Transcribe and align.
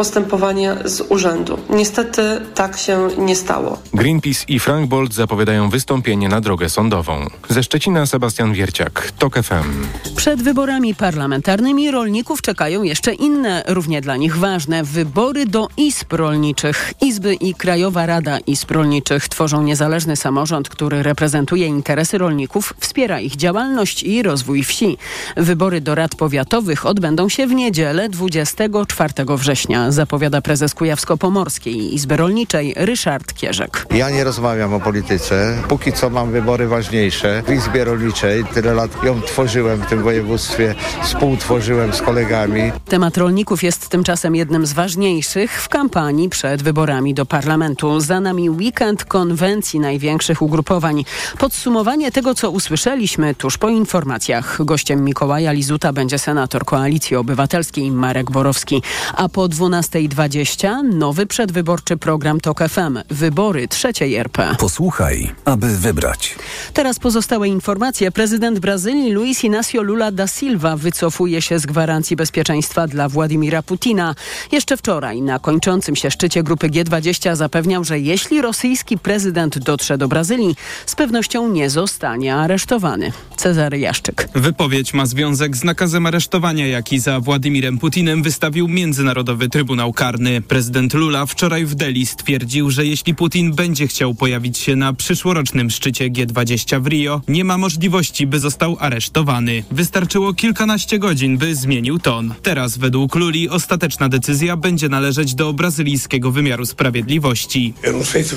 postępowanie 0.00 0.76
z 0.84 1.00
urzędu. 1.00 1.58
Niestety 1.70 2.22
tak 2.54 2.76
się 2.78 3.08
nie 3.18 3.36
stało. 3.36 3.78
Greenpeace 3.94 4.44
i 4.48 4.60
Frank 4.60 4.88
Bolt 4.88 5.14
zapowiadają 5.14 5.70
wystąpienie 5.70 6.28
na 6.28 6.40
drogę 6.40 6.68
sądową. 6.68 7.26
Ze 7.48 7.62
Szczecina 7.62 8.06
Sebastian 8.06 8.52
Wierciak, 8.52 9.12
TOK 9.18 9.34
FM. 9.34 9.86
Przed 10.16 10.42
wyborami 10.42 10.94
parlamentarnymi 10.94 11.90
rolników 11.90 12.42
czekają 12.42 12.82
jeszcze 12.82 13.14
inne, 13.14 13.62
równie 13.68 14.00
dla 14.00 14.16
nich 14.16 14.36
ważne, 14.36 14.84
wybory 14.84 15.46
do 15.46 15.68
izb 15.76 16.12
rolniczych. 16.12 16.92
Izby 17.00 17.34
i 17.34 17.54
Krajowa 17.54 18.06
Rada 18.06 18.38
Izb 18.38 18.70
Rolniczych 18.70 19.28
tworzą 19.28 19.62
niezależny 19.62 20.16
samorząd, 20.16 20.68
który 20.68 21.02
reprezentuje 21.02 21.66
interesy 21.66 22.18
rolników, 22.18 22.74
wspiera 22.80 23.20
ich 23.20 23.36
działalność 23.36 24.02
i 24.02 24.22
rozwój 24.22 24.64
wsi. 24.64 24.98
Wybory 25.36 25.80
do 25.80 25.94
rad 25.94 26.14
powiatowych 26.14 26.86
odbędą 26.86 27.28
się 27.28 27.46
w 27.46 27.54
niedzielę 27.54 28.08
24 28.08 29.12
września, 29.36 29.89
zapowiada 29.92 30.40
prezes 30.40 30.74
Kujawsko-Pomorskiej 30.74 31.94
Izby 31.94 32.16
Rolniczej 32.16 32.74
Ryszard 32.76 33.34
Kierzek. 33.34 33.86
Ja 33.94 34.10
nie 34.10 34.24
rozmawiam 34.24 34.74
o 34.74 34.80
polityce. 34.80 35.56
Póki 35.68 35.92
co 35.92 36.10
mam 36.10 36.32
wybory 36.32 36.68
ważniejsze. 36.68 37.42
W 37.46 37.52
Izbie 37.52 37.84
Rolniczej 37.84 38.44
tyle 38.44 38.74
lat 38.74 39.04
ją 39.04 39.22
tworzyłem 39.22 39.82
w 39.82 39.86
tym 39.86 40.02
województwie, 40.02 40.74
współtworzyłem 41.02 41.92
z 41.92 42.02
kolegami. 42.02 42.72
Temat 42.88 43.16
rolników 43.16 43.62
jest 43.62 43.88
tymczasem 43.88 44.34
jednym 44.34 44.66
z 44.66 44.72
ważniejszych 44.72 45.62
w 45.62 45.68
kampanii 45.68 46.28
przed 46.28 46.62
wyborami 46.62 47.14
do 47.14 47.26
parlamentu. 47.26 48.00
Za 48.00 48.20
nami 48.20 48.50
weekend 48.50 49.04
konwencji 49.04 49.80
największych 49.80 50.42
ugrupowań. 50.42 51.04
Podsumowanie 51.38 52.12
tego, 52.12 52.34
co 52.34 52.50
usłyszeliśmy 52.50 53.34
tuż 53.34 53.58
po 53.58 53.68
informacjach. 53.68 54.64
Gościem 54.64 55.04
Mikołaja 55.04 55.52
Lizuta 55.52 55.92
będzie 55.92 56.18
senator 56.18 56.64
Koalicji 56.64 57.16
Obywatelskiej 57.16 57.90
Marek 57.90 58.30
Borowski. 58.30 58.82
A 59.14 59.28
po 59.28 59.48
12.20 59.80 60.84
nowy 60.94 61.26
przedwyborczy 61.26 61.96
program 61.96 62.40
TOK 62.40 62.60
FM. 62.68 62.98
Wybory 63.10 63.68
trzeciej 63.68 64.14
RP. 64.14 64.56
Posłuchaj, 64.58 65.30
aby 65.44 65.76
wybrać. 65.76 66.34
Teraz 66.72 66.98
pozostałe 66.98 67.48
informacje. 67.48 68.10
Prezydent 68.10 68.58
Brazylii 68.58 69.12
Luiz 69.12 69.44
Inácio 69.44 69.82
Lula 69.82 70.12
da 70.12 70.26
Silva 70.26 70.76
wycofuje 70.76 71.42
się 71.42 71.58
z 71.58 71.66
gwarancji 71.66 72.16
bezpieczeństwa 72.16 72.86
dla 72.86 73.08
Władimira 73.08 73.62
Putina. 73.62 74.14
Jeszcze 74.52 74.76
wczoraj 74.76 75.22
na 75.22 75.38
kończącym 75.38 75.96
się 75.96 76.10
szczycie 76.10 76.42
grupy 76.42 76.68
G20 76.68 77.36
zapewniał, 77.36 77.84
że 77.84 77.98
jeśli 77.98 78.42
rosyjski 78.42 78.98
prezydent 78.98 79.58
dotrze 79.58 79.98
do 79.98 80.08
Brazylii, 80.08 80.56
z 80.86 80.94
pewnością 80.94 81.48
nie 81.48 81.70
zostanie 81.70 82.34
aresztowany. 82.34 83.12
Cezary 83.36 83.78
Jaszczyk. 83.78 84.28
Wypowiedź 84.34 84.94
ma 84.94 85.06
związek 85.06 85.56
z 85.56 85.64
nakazem 85.64 86.06
aresztowania, 86.06 86.66
jaki 86.66 86.98
za 86.98 87.20
Władimirem 87.20 87.78
Putinem 87.78 88.22
wystawił 88.22 88.68
Międzynarodowy 88.68 89.48
Trybunał 89.48 89.59
Karny. 89.94 90.42
Prezydent 90.42 90.94
Lula 90.94 91.26
wczoraj 91.26 91.66
w 91.66 91.74
Delhi 91.74 92.06
stwierdził, 92.06 92.70
że 92.70 92.86
jeśli 92.86 93.14
Putin 93.14 93.52
będzie 93.52 93.86
chciał 93.86 94.14
pojawić 94.14 94.58
się 94.58 94.76
na 94.76 94.92
przyszłorocznym 94.92 95.70
szczycie 95.70 96.10
G20 96.10 96.82
w 96.82 96.86
Rio, 96.86 97.20
nie 97.28 97.44
ma 97.44 97.58
możliwości, 97.58 98.26
by 98.26 98.40
został 98.40 98.76
aresztowany. 98.80 99.64
Wystarczyło 99.70 100.34
kilkanaście 100.34 100.98
godzin, 100.98 101.38
by 101.38 101.54
zmienił 101.54 101.98
ton. 101.98 102.34
Teraz 102.42 102.78
według 102.78 103.14
Luli 103.14 103.48
ostateczna 103.48 104.08
decyzja 104.08 104.56
będzie 104.56 104.88
należeć 104.88 105.34
do 105.34 105.52
brazylijskiego 105.52 106.30
wymiaru 106.30 106.66
sprawiedliwości. 106.66 107.74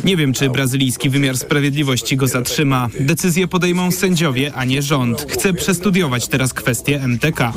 Nie 0.04 0.18
wiem, 0.18 0.34
czy 0.34 0.50
brazylijski 0.50 1.10
wymiar 1.10 1.38
sprawiedliwości 1.38 2.18
go 2.18 2.28
zatrzyma. 2.28 2.90
Decyzje 3.00 3.48
podejmą 3.48 3.92
sędziowie, 3.92 4.52
a 4.56 4.66
nie 4.66 4.82
rząd. 4.82 5.26
Chcę 5.30 5.54
przestudiować 5.54 6.28
teraz 6.28 6.54
kwestię 6.54 7.02
MTK. 7.02 7.54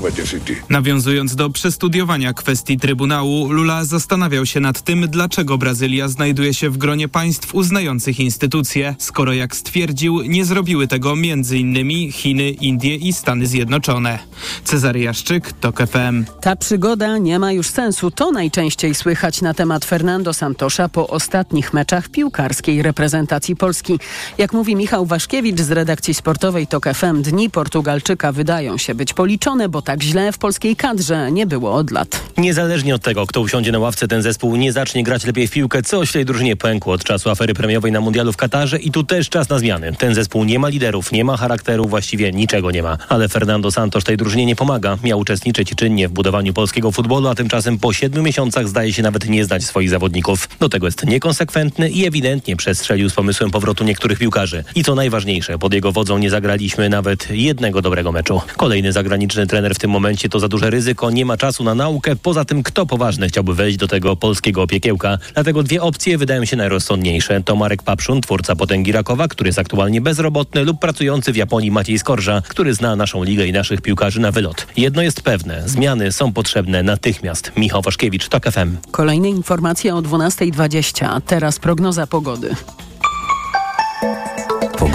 Nawiązując 0.70 1.36
do 1.36 1.50
przestudiowania 1.50 2.32
kwestii 2.32 2.76
Trybunału, 2.78 3.52
Lula 3.56 3.84
zastanawiał 3.84 4.46
się 4.46 4.60
nad 4.60 4.82
tym, 4.82 5.08
dlaczego 5.08 5.58
Brazylia 5.58 6.08
znajduje 6.08 6.54
się 6.54 6.70
w 6.70 6.76
gronie 6.76 7.08
państw 7.08 7.54
uznających 7.54 8.20
instytucje, 8.20 8.94
skoro 8.98 9.32
jak 9.32 9.56
stwierdził, 9.56 10.22
nie 10.22 10.44
zrobiły 10.44 10.88
tego 10.88 11.12
m.in. 11.12 12.12
Chiny, 12.12 12.50
Indie 12.50 12.94
i 12.96 13.12
Stany 13.12 13.46
Zjednoczone. 13.46 14.18
Cezary 14.64 15.00
Jaszczyk, 15.00 15.52
TOK 15.52 15.78
FM. 15.78 16.24
Ta 16.40 16.56
przygoda 16.56 17.18
nie 17.18 17.38
ma 17.38 17.52
już 17.52 17.68
sensu. 17.68 18.10
To 18.10 18.32
najczęściej 18.32 18.94
słychać 18.94 19.42
na 19.42 19.54
temat 19.54 19.84
Fernando 19.84 20.34
Santosza 20.34 20.88
po 20.88 21.08
ostatnich 21.08 21.72
meczach 21.72 22.08
piłkarskiej 22.08 22.82
reprezentacji 22.82 23.56
Polski. 23.56 23.98
Jak 24.38 24.52
mówi 24.52 24.76
Michał 24.76 25.06
Waszkiewicz 25.06 25.60
z 25.60 25.70
redakcji 25.70 26.14
sportowej 26.14 26.66
TOK 26.66 26.86
FM, 26.94 27.22
dni 27.22 27.50
Portugalczyka 27.50 28.32
wydają 28.32 28.78
się 28.78 28.94
być 28.94 29.14
policzone, 29.14 29.68
bo 29.68 29.82
tak 29.82 30.02
źle 30.02 30.32
w 30.32 30.38
polskiej 30.38 30.76
kadrze 30.76 31.32
nie 31.32 31.46
było 31.46 31.74
od 31.74 31.90
lat. 31.90 32.22
Niezależnie 32.38 32.94
od 32.94 33.02
tego, 33.02 33.26
kto 33.26 33.45
usiądzie 33.46 33.72
na 33.72 33.78
ławce, 33.78 34.08
ten 34.08 34.22
zespół 34.22 34.56
nie 34.56 34.72
zacznie 34.72 35.02
grać 35.02 35.26
lepiej 35.26 35.46
w 35.48 35.50
piłkę. 35.50 35.82
Coś 35.82 36.12
w 36.12 36.24
drużynie 36.24 36.56
pękło 36.56 36.92
od 36.92 37.04
czasu 37.04 37.30
afery 37.30 37.54
premiowej 37.54 37.92
na 37.92 38.00
mundialu 38.00 38.32
w 38.32 38.36
Katarze 38.36 38.78
i 38.78 38.90
tu 38.90 39.04
też 39.04 39.28
czas 39.28 39.48
na 39.48 39.58
zmiany. 39.58 39.92
Ten 39.98 40.14
zespół 40.14 40.44
nie 40.44 40.58
ma 40.58 40.68
liderów, 40.68 41.12
nie 41.12 41.24
ma 41.24 41.36
charakteru, 41.36 41.88
właściwie 41.88 42.32
niczego 42.32 42.70
nie 42.70 42.82
ma. 42.82 42.98
Ale 43.08 43.28
Fernando 43.28 43.70
Santos 43.70 44.04
tej 44.04 44.16
drużynie 44.16 44.46
nie 44.46 44.56
pomaga. 44.56 44.98
Miał 45.04 45.18
uczestniczyć 45.18 45.74
czynnie 45.74 46.08
w 46.08 46.12
budowaniu 46.12 46.52
polskiego 46.52 46.92
futbolu, 46.92 47.28
a 47.28 47.34
tymczasem 47.34 47.78
po 47.78 47.92
siedmiu 47.92 48.22
miesiącach 48.22 48.68
zdaje 48.68 48.92
się 48.92 49.02
nawet 49.02 49.28
nie 49.28 49.44
znać 49.44 49.64
swoich 49.64 49.90
zawodników. 49.90 50.48
Do 50.60 50.68
tego 50.68 50.86
jest 50.86 51.06
niekonsekwentny 51.06 51.90
i 51.90 52.06
ewidentnie 52.06 52.56
przestrzelił 52.56 53.10
z 53.10 53.14
pomysłem 53.14 53.50
powrotu 53.50 53.84
niektórych 53.84 54.18
piłkarzy. 54.18 54.64
I 54.74 54.84
co 54.84 54.94
najważniejsze, 54.94 55.58
pod 55.58 55.74
jego 55.74 55.92
wodzą 55.92 56.18
nie 56.18 56.30
zagraliśmy 56.30 56.88
nawet 56.88 57.30
jednego 57.30 57.82
dobrego 57.82 58.12
meczu. 58.12 58.40
Kolejny 58.56 58.92
zagraniczny 58.92 59.46
trener 59.46 59.74
w 59.74 59.78
tym 59.78 59.90
momencie 59.90 60.28
to 60.28 60.40
za 60.40 60.48
duże 60.48 60.70
ryzyko, 60.70 61.10
nie 61.10 61.24
ma 61.24 61.36
czasu 61.36 61.64
na 61.64 61.74
naukę. 61.74 62.16
Poza 62.16 62.44
tym, 62.44 62.62
kto 62.62 62.86
poważny 62.86 63.30
chciałby 63.36 63.54
wejść 63.54 63.78
do 63.78 63.88
tego 63.88 64.16
polskiego 64.16 64.62
opiekiełka? 64.62 65.18
Dlatego 65.34 65.62
dwie 65.62 65.82
opcje 65.82 66.18
wydają 66.18 66.44
się 66.44 66.56
najrozsądniejsze. 66.56 67.42
To 67.42 67.56
Marek 67.56 67.82
Papszun, 67.82 68.20
twórca 68.20 68.56
potęgi 68.56 68.92
Rakowa, 68.92 69.28
który 69.28 69.48
jest 69.48 69.58
aktualnie 69.58 70.00
bezrobotny 70.00 70.64
lub 70.64 70.80
pracujący 70.80 71.32
w 71.32 71.36
Japonii 71.36 71.70
Maciej 71.70 71.98
Skorża, 71.98 72.42
który 72.48 72.74
zna 72.74 72.96
naszą 72.96 73.24
ligę 73.24 73.46
i 73.46 73.52
naszych 73.52 73.80
piłkarzy 73.80 74.20
na 74.20 74.32
wylot. 74.32 74.66
Jedno 74.76 75.02
jest 75.02 75.22
pewne, 75.22 75.62
zmiany 75.68 76.12
są 76.12 76.32
potrzebne 76.32 76.82
natychmiast. 76.82 77.52
Michał 77.56 77.82
Waszkiewicz, 77.82 78.28
TOK 78.28 78.44
FM. 78.44 78.76
Kolejne 78.90 79.28
informacje 79.28 79.94
o 79.94 80.02
12.20. 80.02 81.20
Teraz 81.26 81.58
prognoza 81.58 82.06
pogody. 82.06 82.54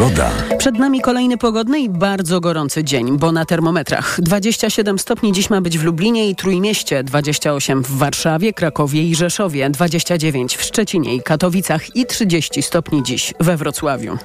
Pogoda. 0.02 0.32
Przed 0.58 0.80
nami 0.80 1.02
kolejny 1.02 1.38
pogodny 1.38 1.80
i 1.80 1.90
bardzo 1.90 2.40
gorący 2.40 2.84
dzień, 2.84 3.18
bo 3.18 3.32
na 3.32 3.46
termometrach 3.46 4.22
27 4.22 5.00
stopni 5.00 5.32
dziś 5.32 5.50
ma 5.50 5.62
być 5.62 5.78
w 5.78 5.84
Lublinie 5.84 6.30
i 6.30 6.36
Trójmieście, 6.36 7.04
28 7.04 7.84
w 7.84 7.98
Warszawie, 7.98 8.54
Krakowie 8.54 9.04
i 9.04 9.16
Rzeszowie, 9.16 9.70
29 9.70 10.58
w 10.58 10.64
Szczecinie 10.64 11.16
i 11.16 11.22
Katowicach 11.22 11.96
i 11.96 12.06
30 12.06 12.62
stopni 12.62 13.04
dziś 13.04 13.34
we 13.40 13.58
Wrocławiu. 13.58 14.18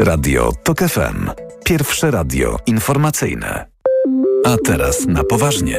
Radio 0.00 0.52
TOK 0.62 0.78
FM. 0.78 1.30
Pierwsze 1.64 2.10
radio 2.10 2.56
informacyjne. 2.66 3.66
A 4.44 4.56
teraz 4.64 5.06
na 5.06 5.24
poważnie. 5.24 5.78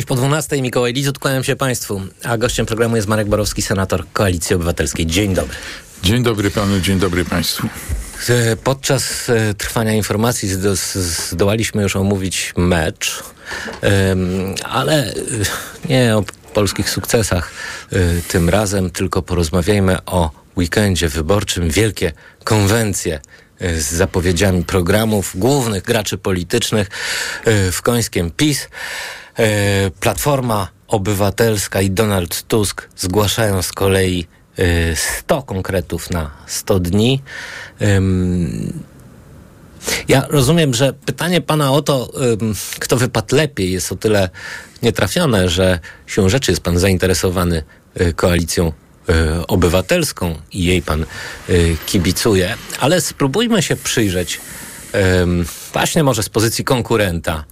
6 0.00 0.08
po 0.08 0.14
12 0.14 0.62
Mikołaj 0.62 0.92
Lizut, 0.92 1.18
kłaniam 1.18 1.44
się 1.44 1.56
Państwu. 1.56 2.00
A 2.24 2.38
gościem 2.38 2.66
programu 2.66 2.96
jest 2.96 3.08
Marek 3.08 3.28
Borowski, 3.28 3.62
senator 3.62 4.04
Koalicji 4.12 4.56
Obywatelskiej. 4.56 5.06
Dzień 5.06 5.34
dobry. 5.34 5.56
Dzień 6.02 6.22
dobry 6.22 6.50
panu, 6.50 6.80
dzień 6.80 6.98
dobry 6.98 7.24
państwu. 7.24 7.68
E, 8.28 8.56
Podczas 8.56 9.30
e, 9.30 9.54
trwania 9.54 9.92
informacji 9.92 10.48
zdo, 10.48 10.76
zdołaliśmy 11.30 11.82
już 11.82 11.96
omówić 11.96 12.52
mecz, 12.56 13.22
ale 14.64 15.06
e, 15.06 15.14
nie 15.88 16.16
o 16.16 16.24
polskich 16.54 16.90
sukcesach 16.90 17.50
tym 18.28 18.48
razem, 18.48 18.90
tylko 18.90 19.22
porozmawiajmy 19.22 20.04
o 20.06 20.30
weekendzie 20.56 21.08
wyborczym. 21.08 21.70
Wielkie 21.70 22.12
konwencje 22.44 23.20
z 23.60 23.92
zapowiedziami 23.92 24.64
programów 24.64 25.32
głównych 25.34 25.82
graczy 25.82 26.18
politycznych 26.18 26.88
w 27.72 27.82
końskiem 27.82 28.30
PiS. 28.30 28.68
E, 29.38 29.90
Platforma 30.00 30.68
Obywatelska 30.88 31.80
i 31.80 31.90
Donald 31.90 32.42
Tusk 32.42 32.88
zgłaszają 32.96 33.62
z 33.62 33.72
kolei 33.72 34.26
e, 34.58 34.96
100 34.96 35.42
konkretów 35.42 36.10
na 36.10 36.30
100 36.46 36.80
dni. 36.80 37.22
Ja 40.08 40.26
rozumiem, 40.28 40.74
że 40.74 40.92
pytanie 40.92 41.40
pana 41.40 41.72
o 41.72 41.82
to, 41.82 42.12
kto 42.78 42.96
wypadł 42.96 43.36
lepiej, 43.36 43.72
jest 43.72 43.92
o 43.92 43.96
tyle 43.96 44.30
nietrafione, 44.82 45.48
że 45.48 45.78
siłą 46.06 46.28
rzeczy 46.28 46.52
jest 46.52 46.62
pan 46.62 46.78
zainteresowany 46.78 47.62
y, 48.00 48.12
koalicją 48.12 48.72
obywatelską 49.48 50.34
i 50.52 50.64
jej 50.64 50.82
pan 50.82 51.06
kibicuje, 51.86 52.54
ale 52.80 53.00
spróbujmy 53.00 53.62
się 53.62 53.76
przyjrzeć 53.76 54.40
właśnie 55.72 56.04
może 56.04 56.22
z 56.22 56.28
pozycji 56.28 56.64
konkurenta 56.64 57.44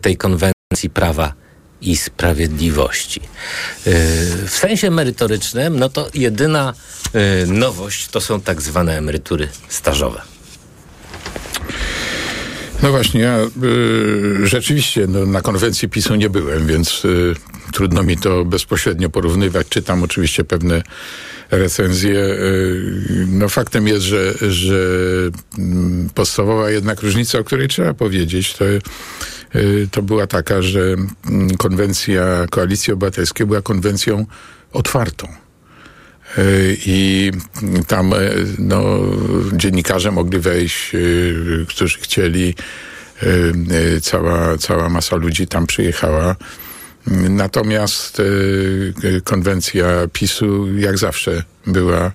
tej 0.00 0.16
konwencji 0.16 0.53
prawa 0.90 1.32
i 1.80 1.96
sprawiedliwości. 1.96 3.20
Y, 3.20 4.46
W 4.46 4.50
sensie 4.50 4.90
merytorycznym, 4.90 5.78
no 5.78 5.88
to 5.88 6.08
jedyna 6.14 6.74
y, 7.14 7.46
nowość 7.46 8.08
to 8.08 8.20
są 8.20 8.40
tak 8.40 8.62
zwane 8.62 8.98
emerytury 8.98 9.48
stażowe. 9.68 10.22
No 12.82 12.90
właśnie, 12.90 13.20
ja 13.20 13.38
y, 13.62 14.46
rzeczywiście 14.46 15.06
no, 15.06 15.26
na 15.26 15.40
konwencji 15.40 15.88
PiSu 15.88 16.14
nie 16.14 16.30
byłem, 16.30 16.66
więc 16.66 17.04
y, 17.04 17.34
trudno 17.72 18.02
mi 18.02 18.16
to 18.16 18.44
bezpośrednio 18.44 19.10
porównywać. 19.10 19.66
Czytam 19.68 20.02
oczywiście 20.02 20.44
pewne 20.44 20.82
recenzje. 21.50 22.20
Y, 22.20 23.26
no 23.28 23.48
faktem 23.48 23.88
jest, 23.88 24.02
że, 24.02 24.34
że 24.50 24.76
mm, 25.58 26.10
podstawowa 26.14 26.70
jednak 26.70 27.02
różnica, 27.02 27.38
o 27.38 27.44
której 27.44 27.68
trzeba 27.68 27.94
powiedzieć, 27.94 28.54
to, 28.54 28.64
to 29.90 30.02
była 30.02 30.26
taka, 30.26 30.62
że 30.62 30.80
mm, 30.80 31.56
konwencja 31.56 32.46
Koalicji 32.50 32.92
Obywatelskiej 32.92 33.46
była 33.46 33.62
konwencją 33.62 34.26
otwartą. 34.72 35.28
Y, 36.38 36.76
I 36.86 37.30
tam 37.86 38.12
no, 38.58 38.84
dziennikarze 39.52 40.10
mogli 40.10 40.38
wejść, 40.38 40.94
y, 40.94 41.66
którzy 41.68 41.98
chcieli. 41.98 42.54
Y, 43.22 44.00
Cała, 44.00 44.58
cała 44.58 44.88
masa 44.88 45.16
ludzi 45.16 45.46
tam 45.46 45.66
przyjechała. 45.66 46.36
Natomiast 47.30 48.22
konwencja 49.24 49.86
PiSu, 50.12 50.78
jak 50.78 50.98
zawsze, 50.98 51.42
była, 51.66 52.12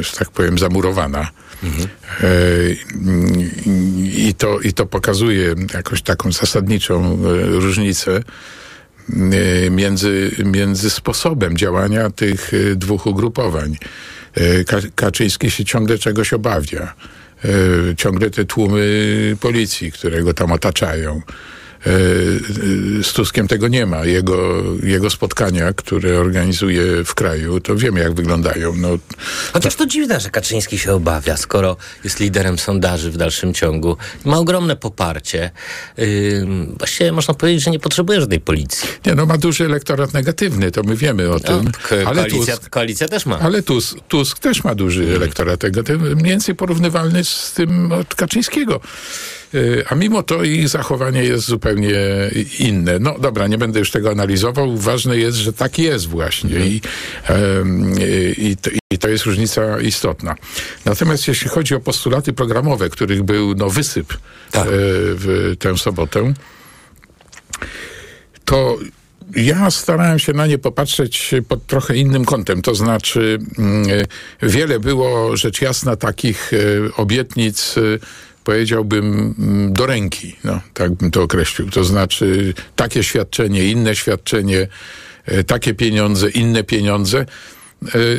że 0.00 0.12
tak 0.18 0.30
powiem, 0.30 0.58
zamurowana. 0.58 1.30
Mhm. 1.62 1.88
I, 4.16 4.34
to, 4.38 4.60
I 4.60 4.72
to 4.72 4.86
pokazuje 4.86 5.54
jakąś 5.74 6.02
taką 6.02 6.32
zasadniczą 6.32 7.18
różnicę 7.46 8.22
między, 9.70 10.30
między 10.44 10.90
sposobem 10.90 11.56
działania 11.56 12.10
tych 12.10 12.52
dwóch 12.74 13.06
ugrupowań. 13.06 13.76
Kaczyński 14.94 15.50
się 15.50 15.64
ciągle 15.64 15.98
czegoś 15.98 16.32
obawia. 16.32 16.94
Ciągle 17.96 18.30
te 18.30 18.44
tłumy 18.44 19.36
policji, 19.40 19.92
które 19.92 20.22
go 20.22 20.34
tam 20.34 20.52
otaczają. 20.52 21.22
Z 23.02 23.12
Tuskiem 23.12 23.48
tego 23.48 23.68
nie 23.68 23.86
ma. 23.86 24.04
Jego, 24.04 24.62
jego 24.82 25.10
spotkania, 25.10 25.72
które 25.72 26.18
organizuje 26.18 27.04
w 27.04 27.14
kraju, 27.14 27.60
to 27.60 27.76
wiemy 27.76 28.00
jak 28.00 28.14
wyglądają. 28.14 28.72
No, 28.76 28.88
Chociaż 29.52 29.74
to 29.74 29.86
dziwne, 29.86 30.20
że 30.20 30.30
Kaczyński 30.30 30.78
się 30.78 30.92
obawia, 30.92 31.36
skoro 31.36 31.76
jest 32.04 32.20
liderem 32.20 32.58
sondaży 32.58 33.10
w 33.10 33.16
dalszym 33.16 33.54
ciągu. 33.54 33.96
Ma 34.24 34.38
ogromne 34.38 34.76
poparcie. 34.76 35.50
Yy, 35.96 36.46
właściwie 36.78 37.12
można 37.12 37.34
powiedzieć, 37.34 37.64
że 37.64 37.70
nie 37.70 37.78
potrzebuje 37.78 38.20
żadnej 38.20 38.40
policji. 38.40 38.88
Nie, 39.06 39.14
no 39.14 39.26
ma 39.26 39.38
duży 39.38 39.64
elektorat 39.64 40.14
negatywny, 40.14 40.70
to 40.70 40.82
my 40.82 40.96
wiemy 40.96 41.30
o 41.30 41.40
tym. 41.40 41.64
No, 41.64 41.96
ale 42.06 42.22
koalicja, 42.22 42.56
Tusk, 42.56 42.70
koalicja 42.70 43.08
też 43.08 43.26
ma. 43.26 43.38
Ale 43.38 43.62
Tusk, 43.62 43.98
Tusk 44.08 44.38
też 44.38 44.64
ma 44.64 44.74
duży 44.74 45.00
hmm. 45.00 45.22
elektorat 45.22 45.62
negatywny, 45.62 46.14
mniej 46.14 46.30
więcej 46.30 46.54
porównywalny 46.54 47.24
z 47.24 47.52
tym 47.52 47.92
od 47.92 48.14
Kaczyńskiego. 48.14 48.80
A 49.88 49.94
mimo 49.94 50.22
to 50.22 50.44
ich 50.44 50.68
zachowanie 50.68 51.24
jest 51.24 51.46
zupełnie 51.46 51.96
inne. 52.58 52.98
No 52.98 53.18
dobra, 53.18 53.46
nie 53.46 53.58
będę 53.58 53.78
już 53.78 53.90
tego 53.90 54.10
analizował. 54.10 54.76
Ważne 54.76 55.16
jest, 55.16 55.36
że 55.36 55.52
tak 55.52 55.78
jest 55.78 56.06
właśnie 56.06 56.66
i, 56.66 56.80
i, 58.36 58.56
to, 58.56 58.70
i 58.90 58.98
to 58.98 59.08
jest 59.08 59.24
różnica 59.24 59.80
istotna. 59.80 60.34
Natomiast 60.84 61.28
jeśli 61.28 61.48
chodzi 61.48 61.74
o 61.74 61.80
postulaty 61.80 62.32
programowe, 62.32 62.90
których 62.90 63.22
był 63.22 63.54
no, 63.54 63.70
wysyp 63.70 64.14
tak. 64.50 64.66
w 64.70 65.54
tę 65.58 65.78
sobotę, 65.78 66.34
to 68.44 68.78
ja 69.36 69.70
starałem 69.70 70.18
się 70.18 70.32
na 70.32 70.46
nie 70.46 70.58
popatrzeć 70.58 71.34
pod 71.48 71.66
trochę 71.66 71.96
innym 71.96 72.24
kątem. 72.24 72.62
To 72.62 72.74
znaczy, 72.74 73.38
wiele 74.42 74.80
było 74.80 75.36
rzecz 75.36 75.62
jasna 75.62 75.96
takich 75.96 76.50
obietnic 76.96 77.74
powiedziałbym, 78.46 79.34
mm, 79.38 79.72
do 79.72 79.86
ręki, 79.86 80.36
no, 80.44 80.60
tak 80.74 80.92
bym 80.92 81.10
to 81.10 81.22
określił. 81.22 81.70
To 81.70 81.84
znaczy 81.84 82.54
takie 82.76 83.02
świadczenie, 83.02 83.64
inne 83.64 83.96
świadczenie, 83.96 84.68
e, 85.24 85.44
takie 85.44 85.74
pieniądze, 85.74 86.30
inne 86.30 86.64
pieniądze. 86.64 87.26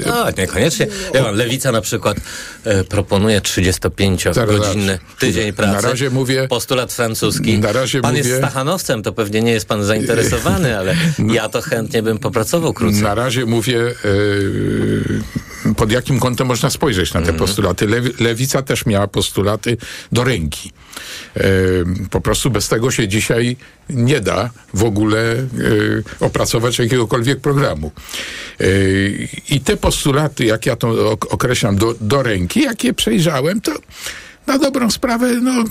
No, 0.05 0.25
niekoniecznie. 0.37 0.87
Ja 1.13 1.31
Lewica 1.31 1.71
na 1.71 1.81
przykład 1.81 2.17
e, 2.63 2.83
proponuje 2.83 3.41
35-godzinny 3.41 4.99
tydzień 5.19 5.53
pracy. 5.53 5.73
Na 5.73 5.81
razie 5.81 6.09
mówię... 6.09 6.47
Postulat 6.47 6.93
francuski. 6.93 7.59
Na 7.59 7.71
razie 7.71 8.01
pan 8.01 8.11
mówię, 8.11 8.29
jest 8.29 8.41
Stachanowcem, 8.41 9.03
to 9.03 9.13
pewnie 9.13 9.41
nie 9.41 9.51
jest 9.51 9.67
pan 9.67 9.83
zainteresowany, 9.83 10.77
ale 10.77 10.95
no, 11.19 11.33
ja 11.33 11.49
to 11.49 11.61
chętnie 11.61 12.03
bym 12.03 12.19
popracował 12.19 12.73
krócej. 12.73 13.01
Na 13.01 13.15
razie 13.15 13.45
mówię... 13.45 13.79
E, 15.65 15.73
pod 15.77 15.91
jakim 15.91 16.19
kątem 16.19 16.47
można 16.47 16.69
spojrzeć 16.69 17.13
na 17.13 17.21
te 17.21 17.29
mm. 17.29 17.39
postulaty. 17.39 17.87
Lewica 18.19 18.61
też 18.61 18.85
miała 18.85 19.07
postulaty 19.07 19.77
do 20.11 20.23
ręki. 20.23 20.71
Po 22.09 22.21
prostu 22.21 22.49
bez 22.49 22.69
tego 22.69 22.91
się 22.91 23.07
dzisiaj 23.07 23.57
nie 23.89 24.21
da 24.21 24.49
w 24.73 24.83
ogóle 24.83 25.19
e, 25.19 25.45
opracować 26.19 26.79
jakiegokolwiek 26.79 27.39
programu. 27.39 27.91
E, 28.59 28.65
I 29.49 29.61
te 29.61 29.77
postulaty, 29.77 30.45
jak 30.45 30.65
ja 30.65 30.75
to 30.75 31.11
określam, 31.11 31.75
do, 31.75 31.95
do 32.01 32.23
ręki, 32.23 32.61
jak 32.61 32.83
je 32.83 32.93
przejrzałem, 32.93 33.61
to 33.61 33.73
na 34.47 34.57
dobrą 34.57 34.91
sprawę 34.91 35.33
no, 35.41 35.63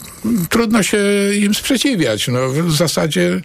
trudno 0.51 0.83
się 0.83 0.99
im 1.35 1.55
sprzeciwiać. 1.55 2.29
No, 2.29 2.49
w 2.49 2.73
zasadzie 2.73 3.41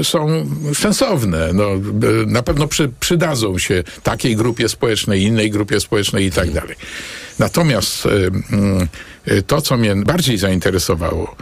y, 0.00 0.04
są 0.04 0.46
sensowne. 0.74 1.50
No, 1.52 1.68
na 2.26 2.42
pewno 2.42 2.68
przy, 2.68 2.90
przydadzą 3.00 3.58
się 3.58 3.82
takiej 4.02 4.36
grupie 4.36 4.68
społecznej, 4.68 5.22
innej 5.22 5.50
grupie 5.50 5.80
społecznej 5.80 6.26
i 6.26 6.30
tak 6.30 6.50
dalej. 6.50 6.76
Natomiast 7.38 8.06
y, 8.06 8.30
y, 9.28 9.42
to, 9.42 9.60
co 9.60 9.76
mnie 9.76 9.96
bardziej 9.96 10.38
zainteresowało, 10.38 11.36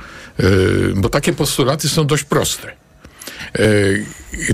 bo 0.94 1.08
takie 1.08 1.32
postulaty 1.32 1.88
są 1.88 2.06
dość 2.06 2.24
proste. 2.24 2.72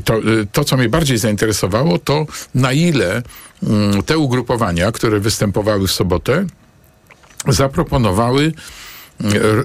To, 0.04 0.14
to, 0.52 0.64
co 0.64 0.76
mnie 0.76 0.88
bardziej 0.88 1.18
zainteresowało, 1.18 1.98
to 1.98 2.26
na 2.54 2.72
ile 2.72 3.22
mm, 3.62 4.02
te 4.02 4.18
ugrupowania, 4.18 4.92
które 4.92 5.20
występowały 5.20 5.86
w 5.86 5.92
sobotę, 5.92 6.46
zaproponowały 7.48 8.52
mm, 9.20 9.64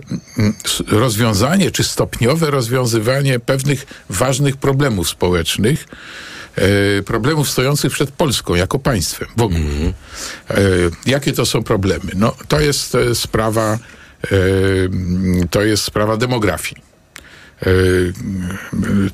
rozwiązanie 0.88 1.72
czy 1.72 1.84
stopniowe 1.84 2.52
rozwiązywanie 2.52 3.40
pewnych 3.40 3.86
ważnych 4.10 4.58
problemów 4.58 5.10
społecznych, 5.10 5.88
problemów 7.06 7.50
stojących 7.50 7.94
przed 7.94 8.12
Polską 8.12 8.56
jako 8.56 8.80
państwem 8.80 9.28
w 9.38 9.42
ogóle. 9.42 9.60
Mm. 9.60 9.94
Jakie 11.06 11.34
to 11.34 11.46
są 11.46 11.64
problemy? 11.64 12.12
No, 12.16 12.36
to 12.48 12.60
jest 12.60 12.96
e, 12.96 13.16
sprawa, 13.16 13.80
to 15.52 15.64
jest 15.64 15.84
sprawa 15.84 16.18
demografii. 16.18 16.82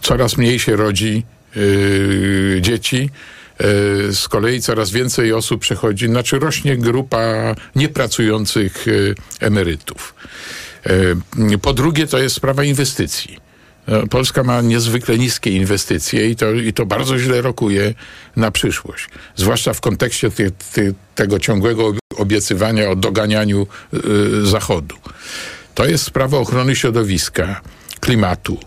Coraz 0.02 0.38
mniej 0.38 0.60
się 0.60 0.76
rodzi 0.76 1.26
dzieci 2.62 3.10
E, 3.58 4.14
z 4.14 4.28
kolei 4.28 4.62
coraz 4.62 4.92
więcej 4.92 5.34
osób 5.34 5.62
przechodzi, 5.62 6.08
znaczy 6.08 6.40
rośnie 6.40 6.78
grupa 6.78 7.56
niepracujących 7.76 8.86
e, 8.88 9.46
emerytów. 9.46 10.16
E, 10.86 11.58
po 11.62 11.74
drugie, 11.74 12.08
to 12.08 12.18
jest 12.18 12.36
sprawa 12.36 12.64
inwestycji. 12.64 13.47
Polska 14.10 14.44
ma 14.44 14.62
niezwykle 14.62 15.18
niskie 15.18 15.52
inwestycje 15.52 16.30
i 16.30 16.36
to, 16.36 16.52
i 16.52 16.74
to 16.74 16.86
bardzo 16.86 17.20
źle 17.20 17.42
rokuje 17.42 17.94
na 18.36 18.52
przyszłość. 18.52 19.10
Zwłaszcza 19.36 19.74
w 19.74 19.82
kontekście 19.82 20.32
tego 21.16 21.40
ciągłego 21.40 21.94
obiecywania 22.18 22.90
o 22.90 22.96
doganianiu 22.96 23.68
y, 23.94 24.46
Zachodu. 24.46 24.96
To 25.76 25.86
jest 25.86 26.04
sprawa 26.04 26.38
ochrony 26.38 26.76
środowiska, 26.76 27.62
klimatu, 28.00 28.58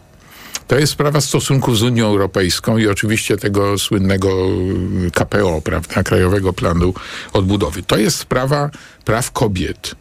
to 0.71 0.79
jest 0.79 0.93
sprawa 0.93 1.21
stosunków 1.21 1.79
z 1.79 1.83
Unią 1.83 2.07
Europejską 2.07 2.79
i 2.79 2.87
oczywiście 2.87 3.37
tego 3.37 3.79
słynnego 3.79 4.29
KPO, 5.15 5.61
prawda, 5.61 6.03
Krajowego 6.03 6.53
Planu 6.53 6.95
Odbudowy. 7.33 7.83
To 7.83 7.97
jest 7.97 8.19
sprawa 8.19 8.71
praw 9.05 9.33
kobiet. 9.33 9.95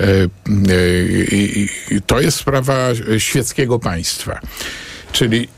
E, 0.00 0.04
e, 0.04 2.00
to 2.06 2.20
jest 2.20 2.38
sprawa 2.38 2.88
świeckiego 3.18 3.78
państwa. 3.78 4.40
Czyli 5.12 5.48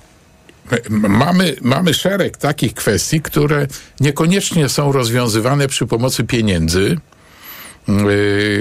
mamy, 0.91 1.57
mamy 1.61 1.95
szereg 1.95 2.37
takich 2.37 2.75
kwestii, 2.75 3.21
które 3.21 3.67
niekoniecznie 4.01 4.69
są 4.69 4.93
rozwiązywane 4.93 5.69
przy 5.69 5.87
pomocy 5.87 6.25
pieniędzy, 6.25 6.97
e, 7.89 7.93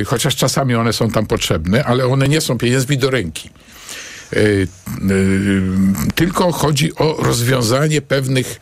chociaż 0.06 0.36
czasami 0.36 0.76
one 0.76 0.94
są 0.94 1.10
tam 1.10 1.26
potrzebne, 1.26 1.86
ale 1.86 2.08
one 2.08 2.28
nie 2.28 2.42
są 2.42 2.58
pieniędzmi 2.58 2.98
do 2.98 3.10
ręki. 3.10 3.50
Tylko 6.16 6.52
chodzi 6.52 6.96
o 6.96 7.18
rozwiązanie 7.20 8.02
pewnych 8.02 8.60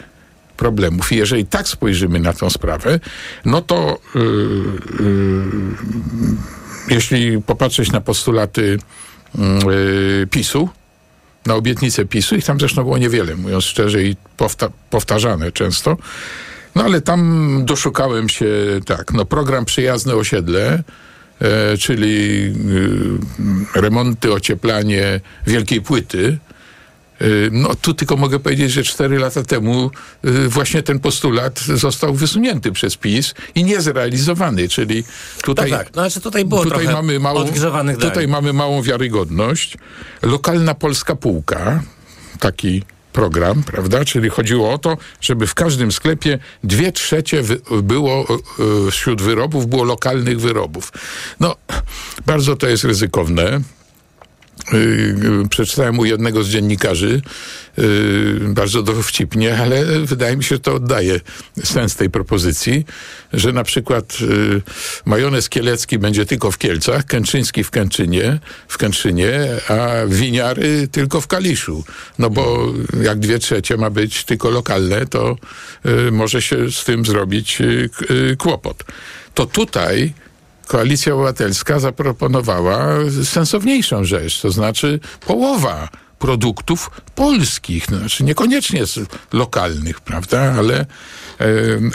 problemów. 0.58 1.12
I 1.12 1.16
jeżeli 1.16 1.46
tak 1.46 1.68
spojrzymy 1.68 2.20
na 2.20 2.34
tę 2.34 2.50
sprawę, 2.50 3.00
no 3.46 3.62
to 3.62 4.00
yy, 4.16 4.22
yy, 5.00 6.61
jeśli 6.88 7.42
popatrzeć 7.42 7.92
na 7.92 8.02
postulaty 8.02 8.80
yy, 9.36 10.28
PiSu, 10.32 10.70
na 11.46 11.56
obietnice 11.56 12.06
PiSu, 12.06 12.36
ich 12.36 12.46
tam 12.46 12.60
zresztą 12.60 12.84
było 12.84 12.98
niewiele, 12.98 13.36
mówiąc 13.36 13.64
szczerze, 13.64 14.04
i 14.04 14.16
powta 14.38 14.70
powtarzane 14.90 15.52
często, 15.52 15.98
no 16.76 16.84
ale 16.84 17.02
tam 17.02 17.62
doszukałem 17.66 18.30
się, 18.30 18.48
tak, 18.86 19.14
no 19.14 19.26
program 19.26 19.66
Przyjazne 19.66 20.16
Osiedle, 20.16 20.84
e, 21.42 21.78
czyli 21.78 22.46
e, 23.76 23.82
remonty, 23.82 24.34
ocieplanie 24.34 25.20
wielkiej 25.48 25.82
płyty. 25.82 26.38
No 27.52 27.76
tu 27.76 27.94
tylko 27.94 28.18
mogę 28.18 28.40
powiedzieć, 28.40 28.72
że 28.72 28.84
cztery 28.84 29.20
lata 29.20 29.44
temu 29.44 29.92
e, 30.24 30.32
właśnie 30.48 30.84
ten 30.84 31.00
postulat 31.00 31.60
został 31.60 32.14
wysunięty 32.14 32.72
przez 32.72 32.98
PiS 32.98 33.34
i 33.56 33.64
nie 33.64 33.82
zrealizowany, 33.82 34.70
czyli 34.70 35.04
tutaj, 35.44 35.70
Tak, 35.70 35.80
tak. 35.80 35.96
No, 35.96 36.02
znaczy 36.02 36.22
tutaj 36.22 36.46
było 36.46 36.64
tutaj 36.64 36.86
mamy 36.86 37.20
małą, 37.20 37.40
odgrzewanych 37.40 37.98
tutaj 37.98 38.24
dań. 38.24 38.28
mamy 38.28 38.54
małą 38.54 38.82
wiarygodność. 38.82 39.78
Lokalna 40.22 40.76
polska 40.76 41.16
półka, 41.16 41.84
taki 42.40 42.84
program, 43.14 43.64
prawda? 43.64 44.06
Czyli 44.06 44.30
chodziło 44.30 44.74
o 44.74 44.78
to, 44.78 44.98
żeby 45.22 45.48
w 45.48 45.54
każdym 45.54 45.92
sklepie 45.92 46.40
dwie 46.64 46.92
trzecie 46.92 47.44
było 47.84 48.20
e, 48.20 48.34
e, 48.88 48.92
wśród 48.92 49.22
wyrobów 49.22 49.68
było 49.68 49.84
lokalnych 49.84 50.40
wyrobów. 50.42 50.92
No, 51.40 51.56
bardzo 52.26 52.56
to 52.56 52.68
jest 52.68 52.84
ryzykowne. 52.84 53.62
Yy, 54.74 55.48
przeczytałem 55.50 56.00
u 56.00 56.06
jednego 56.06 56.44
z 56.44 56.50
dziennikarzy 56.50 57.22
yy, 57.78 57.84
bardzo 58.42 58.84
dowcipnie, 58.84 59.58
ale 59.58 59.86
wydaje 59.86 60.38
mi 60.38 60.44
się, 60.44 60.56
że 60.56 60.60
to 60.60 60.74
oddaje 60.74 61.20
sens 61.64 61.96
tej 61.96 62.10
propozycji, 62.10 62.86
że 63.34 63.52
na 63.52 63.64
przykład 63.64 64.22
yy, 64.22 64.62
majonez 65.06 65.50
kielecki 65.50 66.00
będzie 66.00 66.26
tylko 66.26 66.52
w 66.52 66.58
Kielcach, 66.58 67.06
kęczyński 67.06 67.64
w 67.64 67.72
Kęczynie, 67.72 68.40
w 68.68 68.78
Kęczynie, 68.78 69.48
a 69.68 70.06
winiary 70.08 70.88
tylko 70.88 71.22
w 71.22 71.28
Kaliszu. 71.28 71.84
No 72.20 72.30
bo 72.30 72.74
jak 73.04 73.20
dwie 73.20 73.40
trzecie 73.40 73.78
ma 73.78 73.90
być 73.90 74.24
tylko 74.24 74.50
lokalne, 74.50 75.06
to 75.06 75.36
może 76.12 76.42
się 76.42 76.72
z 76.72 76.84
tym 76.84 77.06
zrobić 77.06 77.62
kłopot. 78.38 78.84
To 79.34 79.46
tutaj 79.46 80.14
Koalicja 80.72 81.14
Obywatelska 81.14 81.80
zaproponowała 81.80 82.88
sensowniejszą 83.24 84.04
rzecz, 84.04 84.42
to 84.42 84.52
znaczy 84.52 85.00
połowa 85.26 85.90
produktów 86.20 86.92
polskich, 87.16 87.90
no, 87.90 87.98
znaczy 87.98 88.24
niekoniecznie 88.24 88.84
lokalnych, 89.34 90.02
prawda, 90.02 90.54
ale, 90.58 90.80
e, 90.80 91.46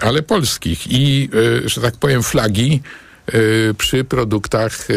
ale 0.02 0.23
polskich 0.23 0.87
i, 0.92 1.28
e, 1.64 1.68
że 1.68 1.80
tak 1.80 1.97
powiem, 1.97 2.23
flagi 2.23 2.83
e, 3.26 3.33
przy 3.75 4.04
produktach, 4.04 4.88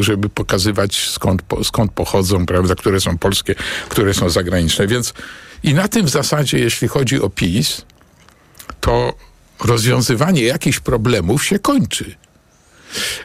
żeby 0.00 0.28
pokazywać 0.28 1.08
skąd, 1.10 1.42
skąd 1.62 1.92
pochodzą, 1.92 2.46
prawda, 2.46 2.74
które 2.74 3.00
są 3.00 3.18
polskie, 3.18 3.54
które 3.88 4.14
są 4.14 4.30
zagraniczne. 4.30 4.86
Więc 4.86 5.14
i 5.62 5.74
na 5.74 5.88
tym 5.88 6.06
w 6.06 6.10
zasadzie, 6.10 6.58
jeśli 6.58 6.88
chodzi 6.88 7.20
o 7.20 7.30
PiS, 7.30 7.82
to 8.80 9.14
rozwiązywanie 9.64 10.42
jakichś 10.42 10.80
problemów 10.80 11.44
się 11.44 11.58
kończy. 11.58 12.23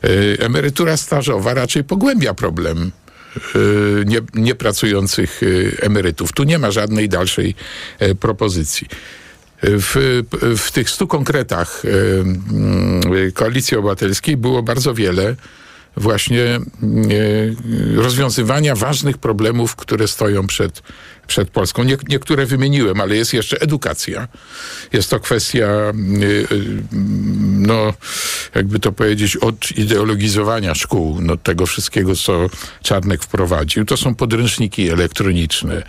E, 0.03 0.45
Emerytura 0.45 0.97
stażowa 0.97 1.53
raczej 1.53 1.83
pogłębia 1.83 2.33
problem 2.33 2.91
e, 3.35 3.59
nie, 4.05 4.19
niepracujących 4.33 5.41
e, 5.43 5.83
emerytów. 5.83 6.33
Tu 6.33 6.43
nie 6.43 6.59
ma 6.59 6.71
żadnej 6.71 7.09
dalszej 7.09 7.55
propozycji. 8.19 8.87
W, 9.63 10.23
w 10.57 10.71
tych 10.71 10.89
stu 10.89 11.07
konkretach 11.07 11.83
mm, 11.85 13.31
Koalicji 13.33 13.77
Obywatelskiej 13.77 14.37
było 14.37 14.63
bardzo 14.63 14.93
wiele 14.93 15.35
właśnie 15.97 16.59
rozwiązywania 17.95 18.75
ważnych 18.75 19.17
problemów, 19.17 19.75
które 19.75 20.07
stoją 20.07 20.47
przed, 20.47 20.81
przed 21.29 21.49
Polską. 21.49 21.83
Nie, 21.83 21.97
niektóre 22.09 22.45
wymieniłem, 22.45 23.01
ale 23.01 23.15
jest 23.15 23.33
jeszcze 23.33 23.61
edukacja. 23.61 24.27
Jest 24.93 25.09
to 25.09 25.19
kwestia, 25.19 25.65
e, 25.67 25.91
e, 25.91 25.93
no, 27.57 27.93
jakby 28.55 28.79
to 28.79 28.91
powiedzieć, 28.91 29.37
odideologizowania 29.37 30.75
szkół, 30.75 31.21
no, 31.21 31.37
tego 31.37 31.65
wszystkiego, 31.65 32.15
co 32.15 32.49
Czarnek 32.83 33.23
wprowadził. 33.23 33.85
To 33.85 33.97
są 33.97 34.15
podręczniki 34.15 34.89
elektroniczne. 34.89 35.83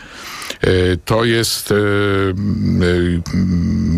E, 0.61 0.97
To 1.05 1.25
jest 1.25 1.73
e, 1.73 1.75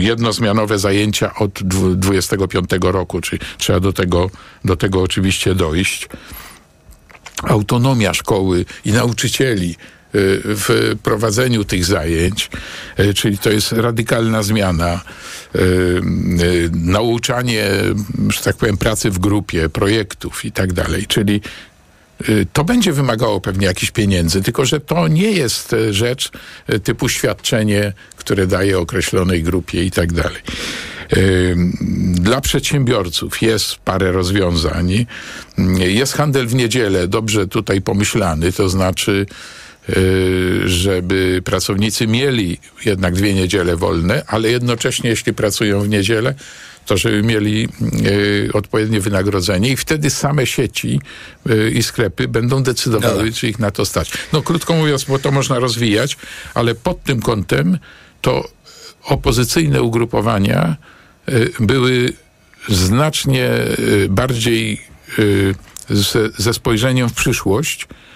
jednozmianowe 0.01 0.79
zajęcia 0.79 1.35
od 1.35 1.63
dwu- 1.63 1.95
25 1.97 2.71
roku, 2.83 3.21
czyli 3.21 3.43
trzeba 3.59 3.81
do 3.81 3.93
tego, 3.93 4.31
do 4.65 4.77
tego 4.77 5.03
oczywiście 5.03 5.55
dojść. 5.55 6.09
Autonomia 7.43 8.15
szkoły 8.15 8.65
i 8.85 8.93
nauczycieli 8.93 9.77
w 10.45 10.95
prowadzeniu 11.03 11.65
tych 11.65 11.85
zajęć, 11.85 12.51
e, 12.97 13.15
czyli 13.15 13.39
to 13.39 13.51
jest 13.51 13.73
radykalna 13.73 14.43
zmiana. 14.43 15.01
e, 15.55 15.59
Nauczanie, 16.73 17.71
że 18.29 18.41
tak 18.41 18.57
powiem, 18.57 18.77
pracy 18.77 19.11
w 19.11 19.19
grupie, 19.19 19.69
projektów 19.69 20.45
i 20.45 20.53
tak 20.53 20.73
dalej. 20.73 21.07
Czyli 21.07 21.41
Y, 22.29 22.47
To 22.53 22.65
będzie 22.65 22.93
wymagało 22.93 23.41
pewnie 23.41 23.67
jakichś 23.67 23.91
pieniędzy, 23.91 24.43
tylko 24.43 24.65
że 24.65 24.81
to 24.81 25.09
nie 25.09 25.31
jest 25.31 25.77
rzecz 25.91 26.31
typu 26.85 27.09
świadczenie, 27.09 27.93
które 28.17 28.47
daje 28.47 28.79
określonej 28.79 29.43
grupie 29.43 29.85
i 29.85 29.91
tak 29.91 30.13
dalej. 30.13 30.43
Dla 32.15 32.41
przedsiębiorców 32.41 33.43
jest 33.43 33.77
parę 33.77 34.13
rozwiązań. 34.13 35.07
Jest 35.79 36.13
handel 36.13 36.47
w 36.47 36.55
niedzielę, 36.55 37.09
dobrze 37.09 37.47
tutaj 37.47 37.81
pomyślany, 37.81 38.53
to 38.53 38.69
znaczy, 38.69 39.13
y, 39.13 39.27
żeby 40.65 41.43
pracownicy 41.45 42.07
mieli 42.07 42.59
jednak 42.85 43.15
dwie 43.15 43.35
niedziele 43.35 43.77
wolne, 43.77 44.23
ale 44.27 44.51
jednocześnie, 44.51 45.11
jeśli 45.11 45.35
pracują 45.35 45.81
w 45.81 45.89
niedzielę, 45.89 46.35
to 46.87 46.97
żeby 46.97 47.23
mieli 47.23 47.69
y, 48.07 48.51
odpowiednie 48.53 49.01
wynagrodzenie 49.01 49.71
i 49.71 49.77
wtedy 49.77 50.11
same 50.11 50.47
sieci 50.47 51.01
y, 51.51 51.71
i 51.71 51.83
sklepy 51.83 52.29
będą 52.29 52.63
decydowały, 52.63 53.33
czy 53.33 53.49
ich 53.49 53.59
na 53.59 53.71
to 53.71 53.85
stać. 53.85 54.13
No 54.33 54.43
krótko 54.43 54.75
mówiąc, 54.75 55.05
bo 55.05 55.19
to 55.19 55.31
można 55.31 55.59
rozwijać, 55.59 56.17
ale 56.55 56.75
pod 56.75 57.03
tym 57.03 57.23
kątem 57.23 57.79
to 58.21 58.49
opozycyjne 59.05 59.83
ugrupowania 59.83 60.77
y, 61.29 61.53
były 61.61 62.13
znacznie 62.69 63.51
y, 63.79 64.07
bardziej 64.11 64.81
y, 65.19 65.55
ze, 65.91 66.31
ze 66.39 66.55
spojrzeniem 66.55 67.09
w 67.09 67.13
przyszłość 67.13 67.85
y, 67.85 68.12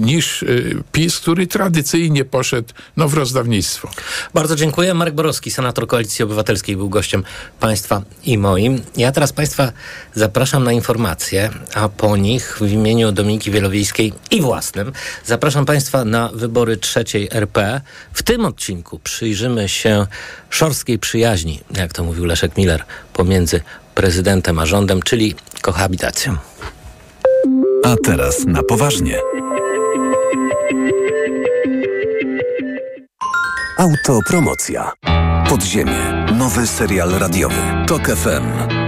niż 0.00 0.42
y, 0.42 0.82
PiS, 0.92 1.18
który 1.18 1.46
tradycyjnie 1.46 2.24
poszedł 2.24 2.68
no, 2.96 3.08
w 3.08 3.14
rozdawnictwo. 3.14 3.90
Bardzo 4.34 4.56
dziękuję. 4.56 4.94
Marek 4.94 5.14
Borowski, 5.14 5.50
senator 5.50 5.86
Koalicji 5.86 6.22
Obywatelskiej, 6.22 6.76
był 6.76 6.88
gościem 6.88 7.24
Państwa 7.60 8.02
i 8.24 8.38
moim. 8.38 8.82
Ja 8.96 9.12
teraz 9.12 9.32
Państwa 9.32 9.72
zapraszam 10.14 10.64
na 10.64 10.72
informacje, 10.72 11.50
a 11.74 11.88
po 11.88 12.16
nich 12.16 12.58
w 12.60 12.72
imieniu 12.72 13.12
Dominiki 13.12 13.50
Wielowiejskiej 13.50 14.12
i 14.30 14.40
własnym 14.40 14.92
zapraszam 15.24 15.64
Państwa 15.64 16.04
na 16.04 16.30
wybory 16.34 16.76
trzeciej 16.76 17.28
RP. 17.32 17.80
W 18.12 18.22
tym 18.22 18.44
odcinku 18.44 18.98
przyjrzymy 18.98 19.68
się 19.68 20.06
szorstkiej 20.50 20.98
przyjaźni, 20.98 21.60
jak 21.76 21.92
to 21.92 22.04
mówił 22.04 22.24
Leszek 22.24 22.56
Miller, 22.56 22.84
pomiędzy 23.12 23.60
prezydentem 23.94 24.58
a 24.58 24.66
rządem, 24.66 25.02
czyli 25.02 25.34
kohabitacją. 25.62 26.47
A 27.88 27.96
teraz 27.96 28.46
na 28.46 28.62
poważnie. 28.62 29.20
Autopromocja. 33.78 34.92
Podziemie. 35.48 36.26
Nowy 36.38 36.66
serial 36.66 37.10
radiowy. 37.10 37.54
Tok 37.86 38.08
FM. 38.08 38.87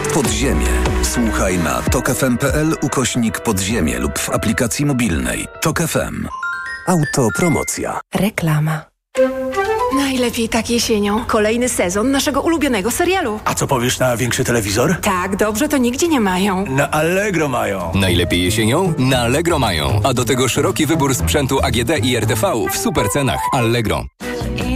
Podziemie. 0.13 0.67
Słuchaj 1.01 1.57
na 1.57 1.81
tokefm.pl 1.81 2.75
ukośnik 2.81 3.39
podziemie 3.39 3.99
lub 3.99 4.19
w 4.19 4.29
aplikacji 4.29 4.85
mobilnej. 4.85 5.47
Tok 5.61 5.81
FM. 5.81 6.27
Autopromocja. 6.87 7.99
Reklama. 8.15 8.81
Najlepiej 9.95 10.49
tak 10.49 10.69
jesienią. 10.69 11.25
Kolejny 11.25 11.69
sezon 11.69 12.11
naszego 12.11 12.41
ulubionego 12.41 12.91
serialu. 12.91 13.39
A 13.45 13.53
co 13.53 13.67
powiesz 13.67 13.99
na 13.99 14.17
większy 14.17 14.43
telewizor? 14.43 14.95
Tak, 15.01 15.35
dobrze 15.35 15.67
to 15.69 15.77
nigdzie 15.77 16.07
nie 16.07 16.19
mają. 16.19 16.65
Na 16.65 16.91
Allegro 16.91 17.47
mają. 17.47 17.91
Najlepiej 17.95 18.43
jesienią? 18.43 18.93
Na 18.97 19.19
Allegro 19.19 19.59
mają. 19.59 20.01
A 20.03 20.13
do 20.13 20.25
tego 20.25 20.47
szeroki 20.47 20.85
wybór 20.85 21.15
sprzętu 21.15 21.59
AGD 21.63 22.05
i 22.05 22.15
RTV 22.17 22.53
w 22.71 22.77
super 22.77 23.09
cenach. 23.09 23.39
Allegro. 23.53 24.03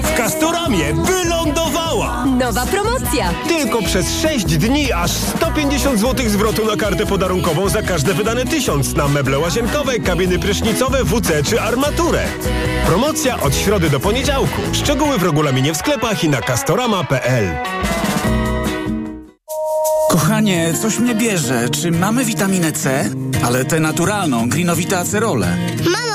W 0.03 0.17
Castoramie 0.17 0.93
wylądowała! 0.93 2.25
Nowa 2.25 2.65
promocja! 2.65 3.33
Tylko 3.47 3.81
przez 3.81 4.21
6 4.21 4.45
dni 4.45 4.91
aż 4.91 5.11
150 5.11 5.99
zł 5.99 6.29
zwrotu 6.29 6.65
na 6.65 6.75
kartę 6.75 7.05
podarunkową 7.05 7.69
za 7.69 7.81
każde 7.81 8.13
wydane 8.13 8.45
tysiąc 8.45 8.95
na 8.95 9.07
meble 9.07 9.39
łazienkowe, 9.39 9.99
kabiny 9.99 10.39
prysznicowe, 10.39 11.03
WC 11.03 11.43
czy 11.43 11.61
armaturę. 11.61 12.23
Promocja 12.85 13.41
od 13.41 13.55
środy 13.55 13.89
do 13.89 13.99
poniedziałku. 13.99 14.61
Szczegóły 14.73 15.17
w 15.17 15.23
regulaminie 15.23 15.73
w 15.73 15.77
sklepach 15.77 16.23
i 16.23 16.29
na 16.29 16.41
castorama.pl. 16.41 17.55
Kochanie, 20.09 20.73
coś 20.81 20.99
mnie 20.99 21.15
bierze. 21.15 21.69
Czy 21.69 21.91
mamy 21.91 22.25
witaminę 22.25 22.71
C? 22.71 23.09
Ale 23.45 23.65
tę 23.65 23.79
naturalną, 23.79 24.49
grinowite 24.49 24.99
acerole. 24.99 25.57
Mamo? 25.85 26.14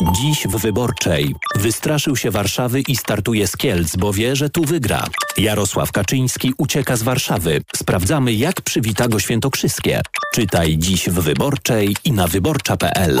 Dziś 0.00 0.46
w 0.46 0.56
Wyborczej. 0.56 1.34
Wystraszył 1.54 2.16
się 2.16 2.30
Warszawy 2.30 2.80
i 2.80 2.96
startuje 2.96 3.46
z 3.46 3.56
Kielc, 3.56 3.96
bo 3.96 4.12
wie, 4.12 4.36
że 4.36 4.50
tu 4.50 4.64
wygra. 4.64 5.04
Jarosław 5.36 5.92
Kaczyński 5.92 6.52
ucieka 6.58 6.96
z 6.96 7.02
Warszawy. 7.02 7.60
Sprawdzamy, 7.76 8.32
jak 8.32 8.60
przywita 8.60 9.08
go 9.08 9.18
Świętokrzyskie. 9.18 10.00
Czytaj 10.34 10.78
dziś 10.78 11.08
w 11.08 11.20
Wyborczej 11.20 11.96
i 12.04 12.12
na 12.12 12.26
wyborcza.pl. 12.26 13.20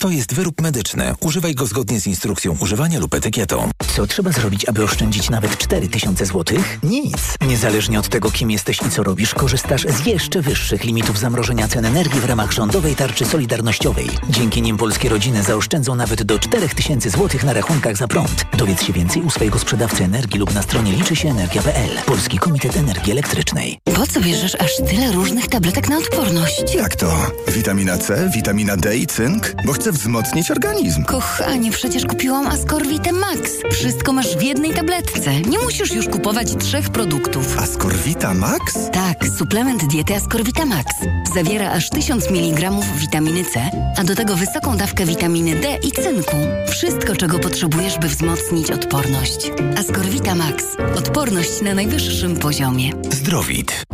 To 0.00 0.10
jest 0.10 0.34
wyrób 0.34 0.60
medyczny. 0.60 1.14
Używaj 1.20 1.54
go 1.54 1.66
zgodnie 1.66 2.00
z 2.00 2.06
instrukcją 2.06 2.56
używania 2.60 3.00
lub 3.00 3.14
etykietą. 3.14 3.70
Co 3.96 4.06
trzeba 4.06 4.32
zrobić, 4.32 4.64
aby 4.68 4.84
oszczędzić 4.84 5.30
nawet 5.30 5.58
4000 5.58 6.26
zł? 6.26 6.58
Nic. 6.82 7.16
Niezależnie 7.46 7.98
od 7.98 8.08
tego, 8.08 8.30
kim 8.30 8.50
jesteś 8.50 8.82
i 8.82 8.90
co 8.90 9.02
robisz, 9.02 9.34
korzystasz 9.34 9.82
z 9.82 10.06
jeszcze 10.06 10.42
wyższych 10.42 10.84
limitów 10.84 11.18
zamrożenia 11.18 11.68
cen 11.68 11.84
energii 11.84 12.20
w 12.20 12.24
ramach 12.24 12.52
rządowej 12.52 12.96
tarczy 12.96 13.24
solidarnościowej. 13.24 14.08
Dzięki 14.30 14.62
nim 14.62 14.76
polskie 14.76 15.08
rodziny 15.08 15.42
zaoszczędzą 15.42 15.94
nawet 15.94 16.22
do 16.22 16.38
4000 16.38 17.10
zł 17.10 17.40
na 17.44 17.52
rachunkach 17.52 17.96
za 17.96 18.08
prąd. 18.08 18.44
Dowiedz 18.56 18.82
się 18.82 18.92
więcej 18.92 19.22
u 19.22 19.30
swojego 19.30 19.58
sprzedawcy 19.58 20.04
energii 20.04 20.40
lub 20.40 20.54
na 20.54 20.62
stronie 20.62 20.92
liczy 20.92 21.16
się 21.16 21.28
energia.pl. 21.30 21.90
Polski 22.06 22.38
Komitet 22.38 22.76
Energii 22.76 23.12
Elektrycznej. 23.12 23.78
Po 23.84 24.06
co 24.06 24.20
bierzesz 24.20 24.54
aż 24.54 24.76
tyle 24.76 25.12
różnych 25.12 25.48
tabletek 25.48 25.88
na 25.88 25.98
odporność? 25.98 26.74
Jak 26.74 26.96
to? 26.96 27.30
Witamina 27.48 27.98
C, 27.98 28.30
witamina 28.34 28.76
D 28.76 28.96
i 28.96 29.06
cynk? 29.06 29.54
Bo 29.66 29.74
chcę 29.84 29.92
wzmocnić 29.92 30.50
organizm. 30.50 31.04
Kochanie, 31.04 31.70
przecież 31.70 32.06
kupiłam 32.06 32.46
Ascorvite 32.46 33.12
Max. 33.12 33.40
Wszystko 33.72 34.12
masz 34.12 34.36
w 34.36 34.42
jednej 34.42 34.74
tabletce. 34.74 35.40
Nie 35.40 35.58
musisz 35.58 35.92
już 35.92 36.08
kupować 36.08 36.56
trzech 36.56 36.90
produktów. 36.90 37.58
Ascorvita 37.58 38.34
Max? 38.34 38.90
Tak, 38.92 39.28
suplement 39.38 39.86
diety 39.86 40.14
Ascorvita 40.14 40.66
Max. 40.66 40.86
Zawiera 41.34 41.72
aż 41.72 41.90
1000 41.90 42.30
mg 42.30 42.70
witaminy 42.96 43.44
C, 43.44 43.70
a 43.96 44.04
do 44.04 44.14
tego 44.14 44.36
wysoką 44.36 44.76
dawkę 44.76 45.06
witaminy 45.06 45.54
D 45.60 45.78
i 45.82 45.92
cynku. 45.92 46.36
Wszystko, 46.70 47.16
czego 47.16 47.38
potrzebujesz, 47.38 47.98
by 47.98 48.08
wzmocnić 48.08 48.70
odporność. 48.70 49.50
Ascorvita 49.78 50.34
Max. 50.34 50.64
Odporność 50.96 51.62
na 51.62 51.74
najwyższym 51.74 52.36
poziomie. 52.36 52.92
Zdrowit. 53.10 53.84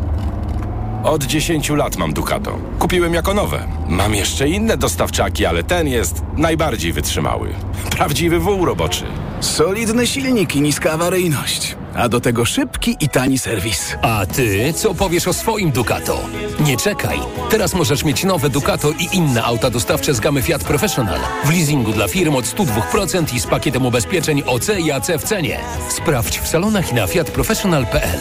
Od 1.05 1.25
10 1.25 1.71
lat 1.71 1.97
mam 1.97 2.13
Ducato. 2.13 2.59
Kupiłem 2.79 3.15
jako 3.15 3.35
nowe. 3.35 3.69
Mam 3.89 4.15
jeszcze 4.15 4.49
inne 4.49 4.77
dostawczaki, 4.77 5.47
ale 5.47 5.63
ten 5.65 5.89
jest 5.89 6.23
najbardziej 6.37 6.93
wytrzymały. 6.93 7.49
Prawdziwy 7.91 8.39
wół 8.39 8.65
roboczy. 8.65 9.05
Solidny 9.41 10.07
silnik 10.07 10.57
i 10.57 10.61
niska 10.61 10.93
awaryjność. 10.93 11.77
A 11.95 12.09
do 12.09 12.21
tego 12.21 12.45
szybki 12.45 12.97
i 13.01 13.09
tani 13.09 13.39
serwis. 13.39 13.97
A 14.03 14.27
ty 14.27 14.73
co 14.73 14.95
powiesz 14.95 15.29
o 15.29 15.33
swoim 15.33 15.71
Ducato? 15.71 16.21
Nie 16.61 16.77
czekaj. 16.77 17.19
Teraz 17.51 17.75
możesz 17.75 18.05
mieć 18.05 18.25
nowe 18.25 18.51
Ducato 18.51 18.91
i 18.91 19.17
inne 19.17 19.45
auta 19.45 19.71
dostawcze 19.71 20.15
z 20.15 20.21
gamy 20.21 20.43
Fiat 20.43 20.65
Professional. 20.65 21.19
W 21.45 21.51
leasingu 21.51 21.93
dla 21.93 22.09
firm 22.09 22.37
od 22.37 22.45
102% 22.45 23.35
i 23.35 23.41
z 23.41 23.47
pakietem 23.47 23.87
ubezpieczeń 23.87 24.43
OC 24.47 24.69
i 24.79 24.93
AC 24.93 25.11
w 25.19 25.23
cenie. 25.23 25.61
Sprawdź 25.89 26.39
w 26.41 26.49
salonach 26.49 26.93
i 26.93 26.95
na 26.95 27.07
fiatprofessional.pl. 27.07 28.21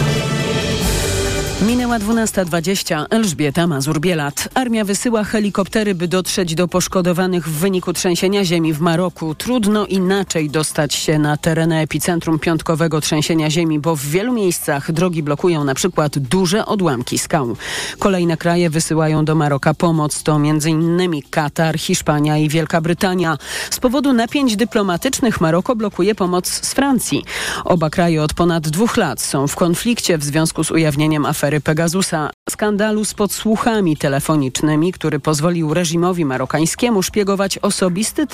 Minęła 1.67 1.99
12.20. 1.99 3.05
Elżbieta 3.09 3.67
Mazur-Bielat. 3.67 4.49
Armia 4.53 4.85
wysyła 4.85 5.23
helikoptery, 5.23 5.95
by 5.95 6.07
dotrzeć 6.07 6.55
do 6.55 6.67
poszkodowanych 6.67 7.47
w 7.47 7.51
wyniku 7.51 7.93
trzęsienia 7.93 8.45
ziemi 8.45 8.73
w 8.73 8.79
Maroku. 8.79 9.35
Trudno 9.35 9.85
inaczej 9.85 10.49
dostać 10.49 10.93
się 10.93 11.19
na 11.19 11.37
tereny 11.37 11.79
epicentrum 11.79 12.39
piątkowego 12.39 13.01
trzęsienia 13.01 13.49
ziemi, 13.49 13.79
bo 13.79 13.95
w 13.95 14.01
wielu 14.01 14.33
miejscach 14.33 14.91
drogi 14.91 15.23
blokują 15.23 15.63
na 15.63 15.75
przykład 15.75 16.19
duże 16.19 16.65
odłamki 16.65 17.17
skał. 17.17 17.55
Kolejne 17.99 18.37
kraje 18.37 18.69
wysyłają 18.69 19.25
do 19.25 19.35
Maroka 19.35 19.73
pomoc. 19.73 20.23
To 20.23 20.35
m.in. 20.35 21.21
Katar, 21.29 21.79
Hiszpania 21.79 22.37
i 22.37 22.49
Wielka 22.49 22.81
Brytania. 22.81 23.37
Z 23.69 23.79
powodu 23.79 24.13
napięć 24.13 24.55
dyplomatycznych 24.55 25.41
Maroko 25.41 25.75
blokuje 25.75 26.15
pomoc 26.15 26.47
z 26.47 26.73
Francji. 26.73 27.25
Oba 27.65 27.89
kraje 27.89 28.23
od 28.23 28.33
ponad 28.33 28.69
dwóch 28.69 28.97
lat 28.97 29.21
są 29.21 29.47
w 29.47 29.55
konflikcie 29.55 30.17
w 30.17 30.23
związku 30.23 30.63
z 30.63 30.71
ujawnieniem 30.71 31.25
afery 31.25 31.50
Pegasusa, 31.59 32.29
skandalu 32.49 33.05
z 33.05 33.13
podsłuchami 33.13 33.97
telefonicznymi, 33.97 34.93
który 34.93 35.19
pozwolił 35.19 35.73
reżimowi 35.73 36.25
marokańskiemu 36.25 37.03
szpiegować 37.03 37.57
osobisty 37.57 38.27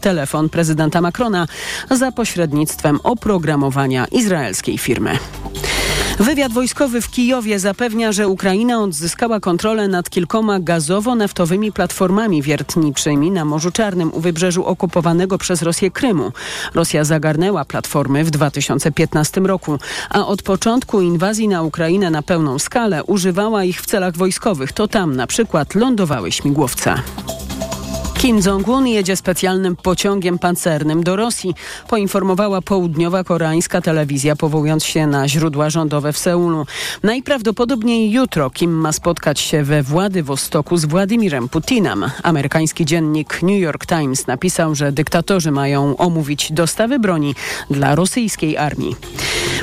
telefon 0.00 0.48
prezydenta 0.48 1.00
Macrona 1.00 1.46
za 1.90 2.12
pośrednictwem 2.12 3.00
oprogramowania 3.02 4.06
izraelskiej 4.06 4.78
firmy. 4.78 5.18
Wywiad 6.18 6.52
wojskowy 6.52 7.00
w 7.00 7.10
Kijowie 7.10 7.58
zapewnia, 7.58 8.12
że 8.12 8.28
Ukraina 8.28 8.80
odzyskała 8.80 9.40
kontrolę 9.40 9.88
nad 9.88 10.10
kilkoma 10.10 10.60
gazowo-naftowymi 10.60 11.72
platformami 11.72 12.42
wiertniczymi 12.42 13.30
na 13.30 13.44
Morzu 13.44 13.70
Czarnym 13.70 14.12
u 14.14 14.20
wybrzeżu 14.20 14.64
okupowanego 14.64 15.38
przez 15.38 15.62
Rosję 15.62 15.90
Krymu. 15.90 16.32
Rosja 16.74 17.04
zagarnęła 17.04 17.64
platformy 17.64 18.24
w 18.24 18.30
2015 18.30 19.40
roku, 19.40 19.78
a 20.10 20.26
od 20.26 20.42
początku 20.42 21.00
inwazji 21.00 21.48
na 21.48 21.62
Ukrainę 21.62 22.10
na 22.10 22.22
pełną 22.22 22.58
skalę 22.58 23.04
używała 23.04 23.64
ich 23.64 23.80
w 23.80 23.86
celach 23.86 24.16
wojskowych. 24.16 24.72
To 24.72 24.88
tam 24.88 25.16
na 25.16 25.26
przykład 25.26 25.74
lądowały 25.74 26.32
śmigłowce. 26.32 26.94
Kim 28.28 28.40
Jong-un 28.46 28.86
jedzie 28.86 29.16
specjalnym 29.16 29.76
pociągiem 29.76 30.38
pancernym 30.38 31.02
do 31.02 31.16
Rosji, 31.16 31.54
poinformowała 31.88 32.62
południowa 32.62 33.24
koreańska 33.24 33.80
telewizja, 33.80 34.36
powołując 34.36 34.84
się 34.84 35.06
na 35.06 35.28
źródła 35.28 35.70
rządowe 35.70 36.12
w 36.12 36.18
Seulu. 36.18 36.66
Najprawdopodobniej 37.02 38.10
jutro 38.10 38.50
Kim 38.50 38.72
ma 38.72 38.92
spotkać 38.92 39.40
się 39.40 39.62
we 39.62 39.82
Władywostoku 39.82 40.76
z 40.76 40.84
Władimirem 40.84 41.48
Putinem. 41.48 42.04
Amerykański 42.22 42.84
dziennik 42.84 43.42
New 43.42 43.60
York 43.60 43.86
Times 43.86 44.26
napisał, 44.26 44.74
że 44.74 44.92
dyktatorzy 44.92 45.50
mają 45.50 45.96
omówić 45.96 46.52
dostawy 46.52 46.98
broni 46.98 47.34
dla 47.70 47.94
rosyjskiej 47.94 48.56
armii. 48.56 48.96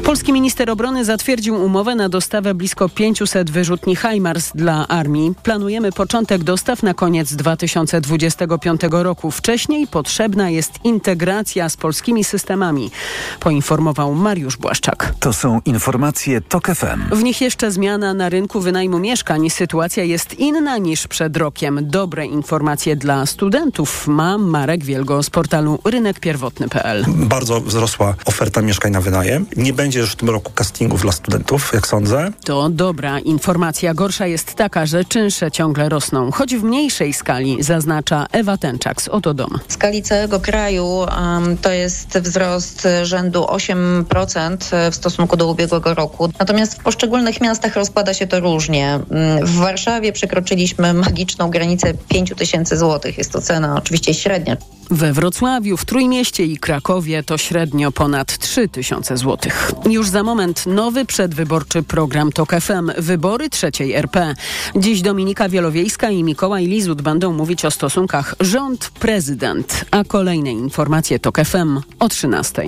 Polski 0.04 0.34
minister 0.34 0.70
obrony 0.70 1.06
zatwierdził 1.06 1.56
umowę 1.56 1.96
na 1.96 2.10
dostawę 2.10 2.54
blisko 2.54 2.90
500 2.90 3.52
wyrzutni 3.52 3.96
HIMARS 3.96 4.52
dla 4.56 4.88
armii. 4.88 5.34
Planujemy 5.44 5.92
początek 5.92 6.44
dostaw 6.44 6.84
na 6.84 6.94
koniec 6.94 7.34
2025 7.34 8.55
2025 8.58 9.04
roku. 9.04 9.32
Wcześniej 9.32 9.88
potrzebna 9.88 10.50
jest 10.50 10.72
integracja 10.84 11.70
z 11.70 11.78
polskimi 11.78 12.24
systemami, 12.24 12.92
poinformował 13.40 14.14
Mariusz 14.16 14.58
Błaszczak. 14.58 15.14
To 15.20 15.34
są 15.34 15.62
informacje 15.66 16.42
TOK 16.42 16.68
FM. 16.68 17.16
W 17.16 17.24
nich 17.24 17.42
jeszcze 17.42 17.72
zmiana 17.72 18.14
na 18.14 18.30
rynku 18.30 18.62
wynajmu 18.62 19.00
mieszkań. 19.00 19.50
Sytuacja 19.50 20.04
jest 20.04 20.40
inna 20.40 20.78
niż 20.78 21.08
przed 21.08 21.38
rokiem. 21.38 21.80
Dobre 21.82 22.26
informacje 22.26 22.96
dla 22.96 23.26
studentów 23.26 24.08
ma 24.08 24.38
Marek 24.38 24.84
Wielgo 24.84 25.24
z 25.24 25.30
portalu 25.30 25.80
rynekpierwotny.pl. 25.86 27.06
Bardzo 27.08 27.62
wzrosła 27.62 28.16
oferta 28.26 28.62
mieszkań 28.62 28.92
na 28.92 29.02
wynajem. 29.02 29.46
Nie 29.58 29.74
będzie 29.74 30.00
już 30.00 30.12
w 30.12 30.16
tym 30.16 30.30
roku 30.30 30.52
castingów 30.56 31.02
dla 31.02 31.12
studentów, 31.12 31.72
jak 31.74 31.88
sądzę. 31.88 32.32
To 32.46 32.70
dobra 32.70 33.20
informacja. 33.20 33.94
Gorsza 33.94 34.28
jest 34.28 34.56
taka, 34.56 34.86
że 34.86 35.06
czynsze 35.06 35.52
ciągle 35.52 35.90
rosną, 35.90 36.32
choć 36.32 36.56
w 36.56 36.64
mniejszej 36.64 37.14
skali, 37.14 37.58
zaznacza 37.60 38.26
Ewa 38.32 38.45
Tenczak 38.58 39.02
z 39.02 39.08
Oto 39.08 39.34
Dom. 39.34 39.60
W 39.68 39.74
skali 39.74 40.02
całego 40.02 40.40
kraju 40.40 40.86
um, 40.86 41.58
to 41.58 41.72
jest 41.72 42.20
wzrost 42.20 42.88
rzędu 43.04 43.44
8% 43.44 44.92
w 44.92 44.96
stosunku 44.96 45.38
do 45.38 45.48
ubiegłego 45.48 45.94
roku. 45.94 46.30
Natomiast 46.40 46.76
w 46.76 46.84
poszczególnych 46.84 47.42
miastach 47.42 47.76
rozkłada 47.76 48.14
się 48.14 48.28
to 48.28 48.40
różnie. 48.40 49.00
W 49.44 49.56
Warszawie 49.56 50.12
przekroczyliśmy 50.14 50.94
magiczną 50.94 51.50
granicę 51.50 51.94
5 52.10 52.34
tysięcy 52.38 52.78
złotych. 52.78 53.18
Jest 53.18 53.32
to 53.32 53.42
cena 53.42 53.76
oczywiście 53.78 54.14
średnia. 54.14 54.58
We 54.92 55.14
Wrocławiu, 55.14 55.78
w 55.78 55.86
Trójmieście 55.86 56.46
i 56.46 56.58
Krakowie 56.58 57.24
to 57.24 57.38
średnio 57.38 57.92
ponad 57.92 58.38
3 58.38 58.70
tysiące 58.70 59.18
złotych. 59.18 59.72
Już 59.90 60.10
za 60.10 60.24
moment 60.24 60.66
nowy 60.66 61.06
przedwyborczy 61.06 61.84
program 61.84 62.32
TOK 62.32 62.52
FM. 62.52 62.92
Wybory 62.98 63.50
trzeciej 63.50 63.94
RP. 63.94 64.36
Dziś 64.76 65.02
Dominika 65.02 65.50
Wielowiejska 65.50 66.10
i 66.10 66.24
Mikołaj 66.24 66.66
Lizut 66.66 67.02
będą 67.02 67.34
mówić 67.34 67.66
o 67.66 67.72
stosunkach 67.72 68.36
rząd-prezydent. 68.40 69.86
A 69.92 70.04
kolejne 70.04 70.52
informacje 70.52 71.20
TOK 71.20 71.38
FM 71.46 71.80
o 72.00 72.10
13. 72.10 72.64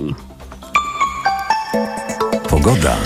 Pogoda. 2.49 2.97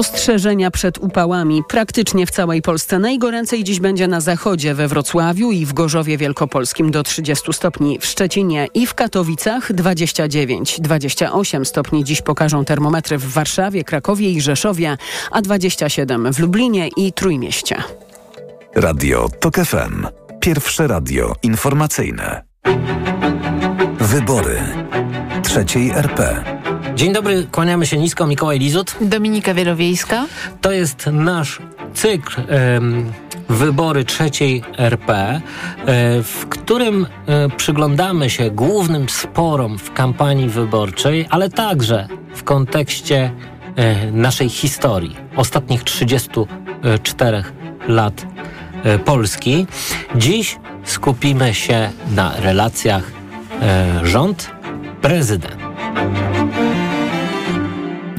Ostrzeżenia 0.00 0.70
przed 0.70 0.98
upałami 0.98 1.62
praktycznie 1.68 2.26
w 2.26 2.30
całej 2.30 2.62
Polsce. 2.62 2.98
Najgoręcej 2.98 3.64
dziś 3.64 3.80
będzie 3.80 4.08
na 4.08 4.20
zachodzie, 4.20 4.74
we 4.74 4.88
Wrocławiu 4.88 5.52
i 5.52 5.66
w 5.66 5.72
Gorzowie 5.72 6.18
Wielkopolskim 6.18 6.90
do 6.90 7.02
30 7.02 7.52
stopni, 7.52 7.98
w 7.98 8.06
Szczecinie 8.06 8.66
i 8.74 8.86
w 8.86 8.94
Katowicach 8.94 9.72
29, 9.72 10.80
28 10.80 11.64
stopni 11.64 12.04
dziś 12.04 12.22
pokażą 12.22 12.64
termometry 12.64 13.18
w 13.18 13.32
Warszawie, 13.32 13.84
Krakowie 13.84 14.30
i 14.30 14.40
Rzeszowie, 14.40 14.96
a 15.30 15.42
27 15.42 16.32
w 16.32 16.38
Lublinie 16.38 16.88
i 16.96 17.12
Trójmieście. 17.12 17.76
Radio 18.74 19.28
TOK 19.40 19.56
FM. 19.56 20.06
Pierwsze 20.40 20.86
radio 20.86 21.34
informacyjne. 21.42 22.42
Wybory 24.00 24.60
trzeciej 25.42 25.90
RP. 25.90 26.59
Dzień 27.00 27.12
dobry, 27.12 27.46
kłaniamy 27.52 27.86
się 27.86 27.98
nisko. 27.98 28.26
Mikołaj 28.26 28.58
Lizut. 28.58 28.96
Dominika 29.00 29.54
Wielowiejska. 29.54 30.26
To 30.60 30.72
jest 30.72 31.06
nasz 31.12 31.58
cykl 31.94 32.40
um, 32.74 33.12
Wybory 33.48 34.04
trzeciej 34.04 34.62
RP, 34.78 35.12
e, 35.14 35.40
w 36.22 36.46
którym 36.48 37.06
e, 37.26 37.48
przyglądamy 37.56 38.30
się 38.30 38.50
głównym 38.50 39.08
sporom 39.08 39.78
w 39.78 39.92
kampanii 39.92 40.48
wyborczej, 40.48 41.26
ale 41.30 41.50
także 41.50 42.08
w 42.34 42.44
kontekście 42.44 43.32
e, 43.76 44.10
naszej 44.12 44.48
historii, 44.48 45.16
ostatnich 45.36 45.82
34 45.84 47.44
lat 47.88 48.26
Polski. 49.04 49.66
Dziś 50.14 50.58
skupimy 50.84 51.54
się 51.54 51.90
na 52.14 52.32
relacjach 52.40 53.02
rząd-prezydent. 54.02 55.60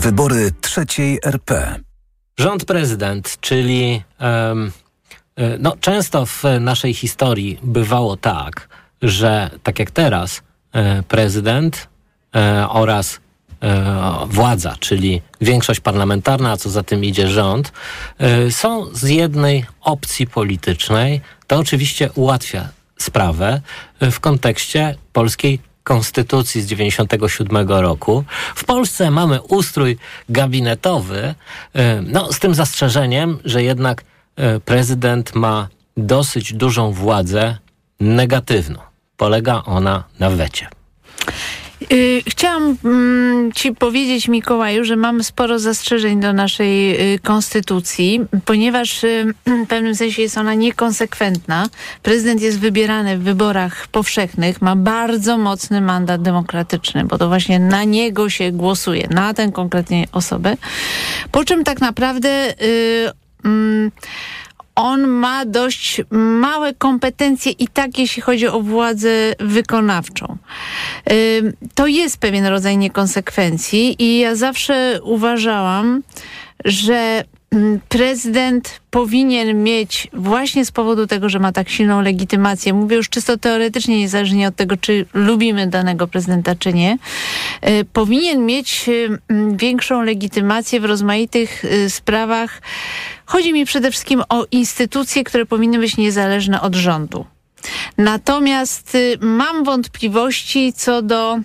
Wybory 0.01 0.51
trzeciej 0.61 1.19
RP. 1.23 1.79
Rząd 2.37 2.65
prezydent, 2.65 3.37
czyli 3.41 4.03
um, 4.19 4.71
no, 5.59 5.77
często 5.81 6.25
w 6.25 6.43
naszej 6.59 6.93
historii 6.93 7.59
bywało 7.63 8.17
tak, 8.17 8.69
że 9.01 9.49
tak 9.63 9.79
jak 9.79 9.91
teraz 9.91 10.41
prezydent 11.07 11.87
oraz 12.69 13.19
władza, 14.27 14.75
czyli 14.79 15.21
większość 15.41 15.79
parlamentarna, 15.79 16.51
a 16.51 16.57
co 16.57 16.69
za 16.69 16.83
tym 16.83 17.03
idzie 17.03 17.27
rząd, 17.27 17.71
są 18.49 18.95
z 18.95 19.03
jednej 19.03 19.65
opcji 19.81 20.27
politycznej. 20.27 21.21
To 21.47 21.57
oczywiście 21.57 22.11
ułatwia 22.15 22.69
sprawę 22.99 23.61
w 24.01 24.19
kontekście 24.19 24.95
polskiej 25.13 25.59
konstytucji 25.83 26.61
z 26.61 26.65
97 26.65 27.69
roku. 27.69 28.23
W 28.55 28.63
Polsce 28.63 29.11
mamy 29.11 29.41
ustrój 29.41 29.97
gabinetowy, 30.29 31.35
no 32.03 32.33
z 32.33 32.39
tym 32.39 32.55
zastrzeżeniem, 32.55 33.39
że 33.45 33.63
jednak 33.63 34.03
prezydent 34.65 35.35
ma 35.35 35.67
dosyć 35.97 36.53
dużą 36.53 36.91
władzę 36.91 37.57
negatywną. 37.99 38.79
Polega 39.17 39.63
ona 39.65 40.03
na 40.19 40.29
wecie. 40.29 40.67
Y, 41.93 42.21
chciałam 42.29 42.77
mm, 42.83 43.51
Ci 43.51 43.75
powiedzieć, 43.75 44.27
Mikołaju, 44.27 44.85
że 44.85 44.95
mamy 44.95 45.23
sporo 45.23 45.59
zastrzeżeń 45.59 46.19
do 46.19 46.33
naszej 46.33 47.01
y, 47.13 47.19
konstytucji, 47.19 48.21
ponieważ 48.45 49.03
y, 49.03 49.33
w 49.45 49.67
pewnym 49.67 49.95
sensie 49.95 50.21
jest 50.21 50.37
ona 50.37 50.53
niekonsekwentna. 50.53 51.69
Prezydent 52.03 52.41
jest 52.41 52.59
wybierany 52.59 53.17
w 53.17 53.23
wyborach 53.23 53.87
powszechnych, 53.87 54.61
ma 54.61 54.75
bardzo 54.75 55.37
mocny 55.37 55.81
mandat 55.81 56.21
demokratyczny, 56.21 57.05
bo 57.05 57.17
to 57.17 57.27
właśnie 57.27 57.59
na 57.59 57.83
niego 57.83 58.29
się 58.29 58.51
głosuje, 58.51 59.07
na 59.11 59.33
tę 59.33 59.51
konkretnie 59.51 60.07
osobę. 60.11 60.57
Po 61.31 61.45
czym 61.45 61.63
tak 61.63 61.81
naprawdę. 61.81 62.53
Mm, 63.43 63.91
on 64.75 65.07
ma 65.07 65.45
dość 65.45 66.01
małe 66.11 66.73
kompetencje 66.73 67.51
i 67.51 67.67
tak, 67.67 67.99
jeśli 67.99 68.21
chodzi 68.21 68.47
o 68.47 68.61
władzę 68.61 69.33
wykonawczą. 69.39 70.37
To 71.75 71.87
jest 71.87 72.17
pewien 72.17 72.45
rodzaj 72.45 72.77
niekonsekwencji 72.77 74.03
i 74.03 74.19
ja 74.19 74.35
zawsze 74.35 74.99
uważałam, 75.03 76.03
że 76.65 77.23
prezydent 77.89 78.81
powinien 78.89 79.63
mieć 79.63 80.07
właśnie 80.13 80.65
z 80.65 80.71
powodu 80.71 81.07
tego, 81.07 81.29
że 81.29 81.39
ma 81.39 81.51
tak 81.51 81.69
silną 81.69 82.01
legitymację, 82.01 82.73
mówię 82.73 82.95
już 82.95 83.09
czysto 83.09 83.37
teoretycznie, 83.37 83.99
niezależnie 83.99 84.47
od 84.47 84.55
tego, 84.55 84.77
czy 84.77 85.05
lubimy 85.13 85.67
danego 85.67 86.07
prezydenta, 86.07 86.55
czy 86.55 86.73
nie, 86.73 86.97
y, 87.69 87.85
powinien 87.93 88.45
mieć 88.45 88.89
y, 88.89 89.19
większą 89.55 90.01
legitymację 90.01 90.79
w 90.79 90.85
rozmaitych 90.85 91.65
y, 91.65 91.89
sprawach. 91.89 92.61
Chodzi 93.25 93.53
mi 93.53 93.65
przede 93.65 93.91
wszystkim 93.91 94.23
o 94.29 94.45
instytucje, 94.51 95.23
które 95.23 95.45
powinny 95.45 95.79
być 95.79 95.97
niezależne 95.97 96.61
od 96.61 96.75
rządu. 96.75 97.25
Natomiast 97.97 98.97
mam 99.19 99.63
wątpliwości 99.63 100.73
co 100.73 101.01
do 101.01 101.39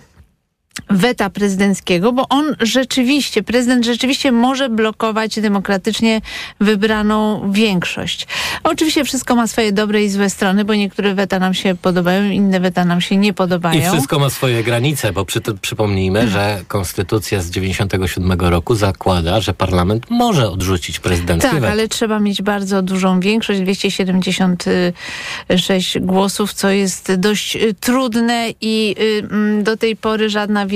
weta 0.91 1.31
prezydenckiego, 1.31 2.13
bo 2.13 2.29
on 2.29 2.57
rzeczywiście, 2.61 3.43
prezydent 3.43 3.85
rzeczywiście 3.85 4.33
może 4.33 4.69
blokować 4.69 5.41
demokratycznie 5.41 6.21
wybraną 6.61 7.53
większość. 7.53 8.27
Oczywiście 8.65 9.05
wszystko 9.05 9.37
ma 9.37 9.47
swoje 9.47 9.73
dobre 9.73 10.05
i 10.05 10.11
złe 10.11 10.31
strony, 10.31 10.65
bo 10.65 10.75
niektóre 10.75 11.15
weta 11.15 11.39
nam 11.39 11.55
się 11.55 11.75
podobają, 11.83 12.31
inne 12.31 12.61
weta 12.61 12.85
nam 12.85 13.01
się 13.01 13.17
nie 13.17 13.33
podobają. 13.33 13.81
I 13.81 13.85
wszystko 13.93 14.19
ma 14.19 14.31
swoje 14.31 14.65
granice, 14.65 15.13
bo 15.13 15.25
przy, 15.25 15.41
przypomnijmy, 15.61 16.29
że 16.29 16.61
konstytucja 16.69 17.43
z 17.43 17.51
97 17.51 18.33
roku 18.41 18.75
zakłada, 18.75 19.41
że 19.41 19.55
parlament 19.55 20.07
może 20.11 20.51
odrzucić 20.51 21.01
prezydenckie 21.01 21.49
Tak, 21.49 21.61
weto. 21.61 21.73
ale 21.73 21.89
trzeba 21.89 22.21
mieć 22.21 22.43
bardzo 22.43 22.83
dużą 22.83 23.21
większość, 23.21 23.61
276 23.61 25.99
głosów, 26.01 26.53
co 26.53 26.71
jest 26.71 27.15
dość 27.15 27.57
y, 27.57 27.75
trudne 27.81 28.47
i 28.61 28.95
y, 29.01 29.27
mm, 29.31 29.65
do 29.65 29.77
tej 29.77 29.97
pory 29.97 30.31
żadna 30.31 30.67
większość 30.67 30.76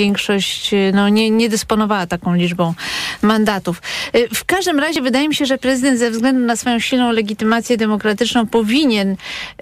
y, 0.72 0.92
no, 0.94 1.08
nie, 1.08 1.30
nie 1.30 1.48
dysponowała 1.48 2.06
taką 2.06 2.34
liczbą 2.34 2.74
mandatów. 3.22 3.82
Y, 4.16 4.28
w 4.34 4.44
każdym 4.44 4.78
razie 4.78 5.02
wydaje 5.02 5.28
mi 5.28 5.34
się, 5.34 5.46
że 5.46 5.58
prezydent 5.58 5.98
ze 5.98 6.10
względu 6.10 6.46
na 6.46 6.56
swoją 6.56 6.78
silną 6.78 7.12
legitymację 7.12 7.76
demokratyczną 7.76 8.46
powinien 8.46 9.16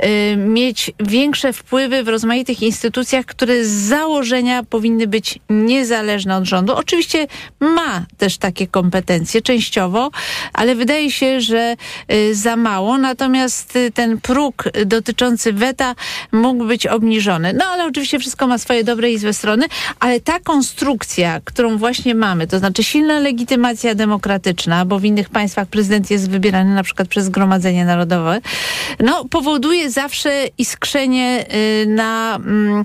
y, 0.04 0.36
mieć 0.36 0.90
większe 1.00 1.52
wpływy 1.52 2.04
w 2.04 2.08
rozmaitych 2.08 2.62
instytucjach, 2.62 3.26
które 3.26 3.64
z 3.64 3.68
założenia 3.68 4.62
powinny 4.62 5.06
być 5.06 5.38
niezależne 5.50 6.36
od 6.36 6.44
rządu. 6.44 6.74
Oczywiście 6.74 7.26
ma 7.60 8.06
też 8.18 8.38
takie 8.38 8.66
kompetencje 8.66 9.42
częściowo, 9.42 10.10
ale 10.52 10.74
wydaje 10.74 11.10
się, 11.10 11.40
że 11.40 11.76
y, 12.12 12.34
za 12.34 12.56
mało. 12.56 12.98
Natomiast 12.98 13.76
y, 13.76 13.90
ten 13.90 14.20
próg 14.20 14.64
dotyczący 14.86 15.52
weta 15.52 15.94
mógł 16.32 16.64
być 16.64 16.86
obniżony. 16.86 17.52
No 17.52 17.64
ale 17.64 17.86
oczywiście 17.86 18.18
wszystko 18.18 18.46
ma 18.46 18.58
swoje 18.58 18.84
dobre 18.84 19.10
i 19.10 19.18
złe 19.18 19.32
strony, 19.32 19.66
ale 20.00 20.20
ta 20.28 20.40
konstrukcja, 20.40 21.40
którą 21.44 21.78
właśnie 21.78 22.14
mamy, 22.14 22.46
to 22.46 22.58
znaczy 22.58 22.84
silna 22.84 23.18
legitymacja 23.18 23.94
demokratyczna, 23.94 24.84
bo 24.84 24.98
w 24.98 25.04
innych 25.04 25.30
państwach 25.30 25.68
prezydent 25.68 26.10
jest 26.10 26.30
wybierany 26.30 26.74
na 26.74 26.82
przykład 26.82 27.08
przez 27.08 27.24
Zgromadzenie 27.24 27.84
Narodowe, 27.84 28.40
no, 29.00 29.24
powoduje 29.24 29.90
zawsze 29.90 30.46
iskrzenie 30.58 31.46
y, 31.82 31.86
na, 31.86 32.36
mm, 32.36 32.84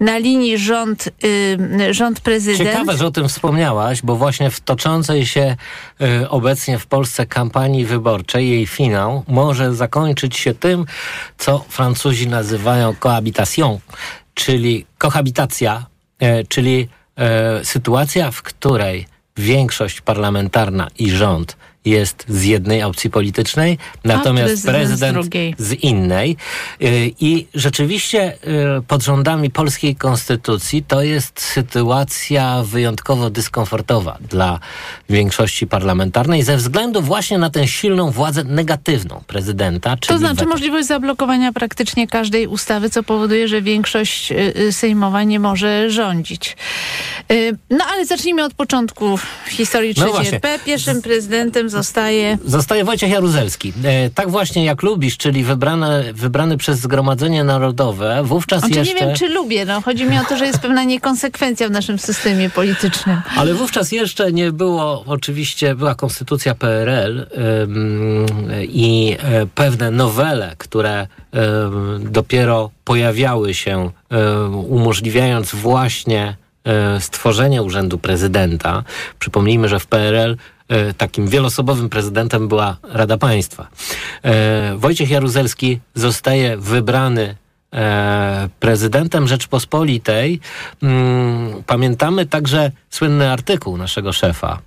na 0.00 0.18
linii 0.18 0.58
rząd, 0.58 1.08
y, 1.24 1.94
rząd 1.94 2.20
prezydent. 2.20 2.70
Ciekawe, 2.70 2.96
że 2.96 3.06
o 3.06 3.10
tym 3.10 3.28
wspomniałaś, 3.28 4.02
bo 4.02 4.16
właśnie 4.16 4.50
w 4.50 4.60
toczącej 4.60 5.26
się 5.26 5.56
y, 6.22 6.28
obecnie 6.28 6.78
w 6.78 6.86
Polsce 6.86 7.26
kampanii 7.26 7.84
wyborczej, 7.84 8.50
jej 8.50 8.66
finał, 8.66 9.24
może 9.28 9.74
zakończyć 9.74 10.36
się 10.36 10.54
tym, 10.54 10.86
co 11.38 11.64
Francuzi 11.68 12.28
nazywają 12.28 12.94
cohabitation, 12.94 13.78
czyli 14.34 14.86
kohabitacja, 14.98 15.93
czyli 16.48 16.88
e, 17.16 17.64
sytuacja, 17.64 18.30
w 18.30 18.42
której 18.42 19.06
większość 19.36 20.00
parlamentarna 20.00 20.88
i 20.98 21.10
rząd 21.10 21.56
jest 21.84 22.24
z 22.28 22.44
jednej 22.44 22.82
opcji 22.82 23.10
politycznej, 23.10 23.78
natomiast 24.04 24.66
prezydent, 24.66 25.22
prezydent 25.24 25.58
z 25.58 25.64
z 25.64 25.72
innej. 25.72 26.36
Y, 26.82 27.12
I 27.20 27.46
rzeczywiście 27.54 28.32
y, 28.78 28.82
pod 28.82 29.02
rządami 29.02 29.50
polskiej 29.50 29.96
konstytucji 29.96 30.82
to 30.82 31.02
jest 31.02 31.40
sytuacja 31.40 32.62
wyjątkowo 32.62 33.30
dyskomfortowa 33.30 34.18
dla 34.30 34.60
większości 35.10 35.66
parlamentarnej 35.66 36.42
ze 36.42 36.56
względu 36.56 37.02
właśnie 37.02 37.38
na 37.38 37.50
tę 37.50 37.68
silną 37.68 38.10
władzę 38.10 38.44
negatywną 38.44 39.22
prezydenta. 39.26 39.96
To 39.96 40.18
znaczy 40.18 40.34
weto. 40.34 40.48
możliwość 40.48 40.86
zablokowania 40.86 41.52
praktycznie 41.52 42.06
każdej 42.06 42.46
ustawy, 42.46 42.90
co 42.90 43.02
powoduje, 43.02 43.48
że 43.48 43.62
większość 43.62 44.32
y, 44.32 44.72
sejmowa 44.72 45.22
nie 45.22 45.40
może 45.40 45.90
rządzić. 45.90 46.56
No 47.70 47.84
ale 47.92 48.06
zacznijmy 48.06 48.44
od 48.44 48.54
początku 48.54 49.18
historii 49.48 49.94
No 49.96 50.20
III. 50.20 50.28
RP. 50.28 50.58
Pierwszym 50.64 51.02
prezydentem 51.02 51.68
zostaje... 51.74 52.38
Zostaje 52.44 52.84
Wojciech 52.84 53.10
Jaruzelski. 53.10 53.72
E, 53.84 54.10
tak 54.10 54.30
właśnie 54.30 54.64
jak 54.64 54.82
lubisz, 54.82 55.16
czyli 55.16 55.44
wybrany, 55.44 56.12
wybrany 56.12 56.56
przez 56.56 56.78
Zgromadzenie 56.78 57.44
Narodowe, 57.44 58.22
wówczas 58.24 58.60
Znaczy, 58.60 58.78
jeszcze... 58.78 58.94
Nie 58.94 59.00
wiem, 59.00 59.16
czy 59.16 59.28
lubię. 59.28 59.64
No, 59.64 59.80
chodzi 59.80 60.04
mi 60.04 60.18
o 60.18 60.24
to, 60.28 60.36
że 60.36 60.46
jest 60.46 60.58
pewna 60.58 60.84
niekonsekwencja 60.84 61.68
w 61.68 61.70
naszym 61.70 61.98
systemie 61.98 62.50
politycznym. 62.50 63.22
Ale 63.36 63.54
wówczas 63.54 63.92
jeszcze 63.92 64.32
nie 64.32 64.52
było, 64.52 65.04
oczywiście 65.06 65.74
była 65.74 65.94
konstytucja 65.94 66.54
PRL 66.54 67.26
ym, 67.62 68.26
i 68.68 69.16
e, 69.18 69.46
pewne 69.46 69.90
nowele, 69.90 70.54
które 70.58 71.06
ym, 71.34 72.12
dopiero 72.12 72.70
pojawiały 72.84 73.54
się, 73.54 73.90
ym, 74.12 74.54
umożliwiając 74.54 75.54
właśnie 75.54 76.36
e, 76.64 77.00
stworzenie 77.00 77.62
Urzędu 77.62 77.98
Prezydenta. 77.98 78.84
Przypomnijmy, 79.18 79.68
że 79.68 79.80
w 79.80 79.86
PRL 79.86 80.36
takim 80.98 81.28
wielosobowym 81.28 81.88
prezydentem 81.88 82.48
była 82.48 82.76
Rada 82.82 83.18
Państwa. 83.18 83.68
E, 84.22 84.74
Wojciech 84.76 85.10
Jaruzelski 85.10 85.80
zostaje 85.94 86.56
wybrany 86.56 87.36
e, 87.74 88.48
prezydentem 88.60 89.28
Rzeczpospolitej. 89.28 90.40
Mm, 90.82 91.62
Pamiętamy 91.66 92.26
także 92.26 92.70
słynny 92.90 93.30
artykuł 93.30 93.76
naszego 93.76 94.12
szefa. 94.12 94.58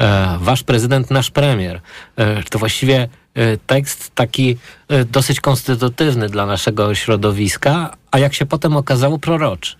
E, 0.00 0.38
Wasz 0.40 0.62
prezydent, 0.62 1.10
nasz 1.10 1.30
premier. 1.30 1.80
E, 2.16 2.42
To 2.42 2.58
właściwie 2.58 3.08
e, 3.34 3.56
tekst 3.56 4.10
taki 4.14 4.56
e, 4.88 5.04
dosyć 5.04 5.40
konstytutywny 5.40 6.28
dla 6.28 6.46
naszego 6.46 6.94
środowiska, 6.94 7.96
a 8.10 8.18
jak 8.18 8.34
się 8.34 8.46
potem 8.46 8.76
okazało, 8.76 9.18
proroczy. 9.18 9.76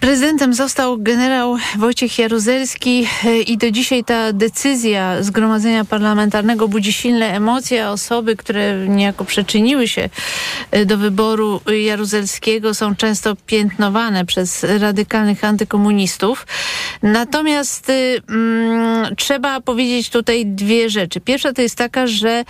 Prezydentem 0.00 0.54
został 0.54 0.98
generał 0.98 1.56
Wojciech 1.78 2.18
Jaruzelski 2.18 3.06
e, 3.24 3.40
i 3.40 3.58
do 3.58 3.70
dzisiaj 3.70 4.04
ta 4.04 4.32
decyzja 4.32 5.22
Zgromadzenia 5.22 5.84
Parlamentarnego 5.84 6.68
budzi 6.68 6.92
silne 6.92 7.26
emocje. 7.36 7.88
Osoby, 7.88 8.36
które 8.36 8.88
niejako 8.88 9.24
przyczyniły 9.24 9.88
się 9.88 10.08
e, 10.70 10.86
do 10.86 10.98
wyboru 10.98 11.60
Jaruzelskiego 11.84 12.74
są 12.74 12.96
często 12.96 13.36
piętnowane 13.46 14.24
przez 14.24 14.64
radykalnych 14.64 15.44
antykomunistów. 15.44 16.46
Natomiast 17.02 17.90
y, 17.90 18.22
mm, 18.28 19.16
trzeba 19.16 19.60
powiedzieć 19.60 20.10
tutaj 20.10 20.46
dwie 20.46 20.90
rzeczy. 20.90 21.20
Pierwsza 21.20 21.52
to 21.52 21.62
jest 21.62 21.76
taka, 21.78 22.06
że 22.06 22.44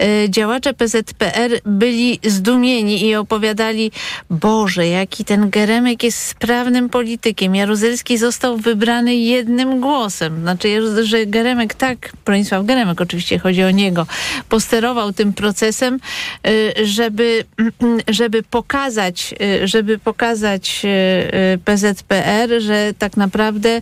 e, 0.00 0.30
działacze 0.30 0.74
PZPR 0.74 1.60
byli 1.64 2.20
zdumieni 2.24 3.04
i 3.06 3.14
opowiadali, 3.14 3.90
Boże, 4.30 4.86
jaki 4.86 5.24
ten 5.24 5.50
Geremek 5.50 6.02
jest 6.02 6.34
sprawnym 6.56 6.88
politykiem. 6.88 7.54
Jaruzelski 7.54 8.18
został 8.18 8.56
wybrany 8.56 9.14
jednym 9.14 9.80
głosem. 9.80 10.40
Znaczy, 10.40 11.04
że 11.04 11.26
Geremek 11.26 11.74
tak, 11.74 12.12
Bronisław 12.24 12.66
Geremek 12.66 13.00
oczywiście 13.00 13.38
chodzi 13.38 13.62
o 13.62 13.70
niego, 13.70 14.06
posterował 14.48 15.12
tym 15.12 15.32
procesem, 15.32 15.98
y, 16.46 16.86
żeby, 16.86 17.44
żeby 18.08 18.42
pokazać, 18.42 19.34
y, 19.62 19.68
żeby 19.68 19.98
pokazać 19.98 20.82
y, 20.84 21.58
PZPR, 21.58 22.60
że 22.60 22.92
tak 22.98 23.16
naprawdę 23.16 23.80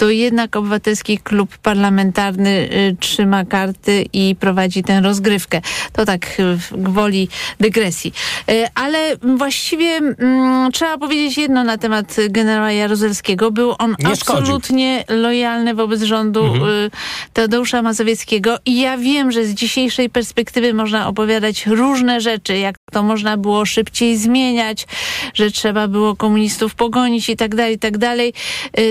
to 0.00 0.10
jednak 0.10 0.56
obywatelski 0.56 1.18
klub 1.18 1.58
parlamentarny 1.58 2.50
y, 2.50 2.96
trzyma 3.00 3.44
karty 3.44 4.04
i 4.12 4.36
prowadzi 4.40 4.82
tę 4.82 5.00
rozgrywkę. 5.00 5.60
To 5.92 6.04
tak 6.04 6.40
y, 6.40 6.56
w 6.56 6.72
gwoli 6.76 7.28
dygresji. 7.60 8.12
Y, 8.50 8.66
ale 8.74 9.16
właściwie 9.36 9.86
mm, 9.96 10.72
trzeba 10.72 10.98
powiedzieć 10.98 11.38
jedno 11.38 11.64
na 11.64 11.78
temat 11.78 12.16
generała 12.30 12.72
Jaruzelskiego. 12.72 13.50
Był 13.50 13.74
on 13.78 13.90
Nie 13.90 14.16
szkodził. 14.16 14.40
absolutnie 14.40 15.04
lojalny 15.08 15.74
wobec 15.74 16.02
rządu 16.02 16.44
Mhm. 16.44 16.90
Tadeusza 17.32 17.82
Mazowieckiego 17.82 18.56
i 18.66 18.80
ja 18.80 18.98
wiem, 18.98 19.32
że 19.32 19.44
z 19.44 19.54
dzisiejszej 19.54 20.10
perspektywy 20.10 20.74
można 20.74 21.08
opowiadać 21.08 21.66
różne 21.66 22.20
rzeczy, 22.20 22.58
jak 22.58 22.76
to 22.92 23.02
można 23.02 23.36
było 23.36 23.66
szybciej 23.66 24.16
zmieniać, 24.16 24.86
że 25.34 25.50
trzeba 25.50 25.88
było 25.88 26.16
komunistów 26.16 26.74
pogonić 26.74 27.28
i 27.28 27.36
tak 27.36 27.54
dalej, 27.54 27.74
i 27.74 27.78
tak 27.78 27.98
dalej. 27.98 28.32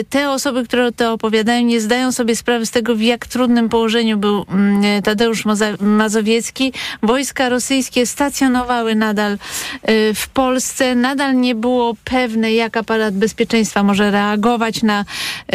Te 0.10 0.30
osoby, 0.32 0.64
które 0.64 0.92
to 1.00 1.14
opowiadają, 1.14 1.66
nie 1.66 1.82
zdają 1.82 2.12
sobie 2.12 2.36
sprawy 2.36 2.66
z 2.66 2.72
tego, 2.72 2.96
w 2.96 3.02
jak 3.02 3.28
trudnym 3.28 3.70
położeniu 3.70 4.18
był 4.18 4.46
mm, 4.50 5.02
Tadeusz 5.02 5.44
Mazowiecki. 5.80 6.74
Wojska 7.04 7.50
rosyjskie 7.50 8.06
stacjonowały 8.06 8.96
nadal 8.96 9.34
y, 9.34 9.38
w 10.14 10.30
Polsce. 10.30 10.96
Nadal 10.96 11.36
nie 11.36 11.56
było 11.56 11.96
pewne, 12.04 12.54
jak 12.54 12.78
aparat 12.78 13.16
bezpieczeństwa 13.16 13.84
może 13.84 14.12
reagować 14.12 14.84
na 14.84 15.06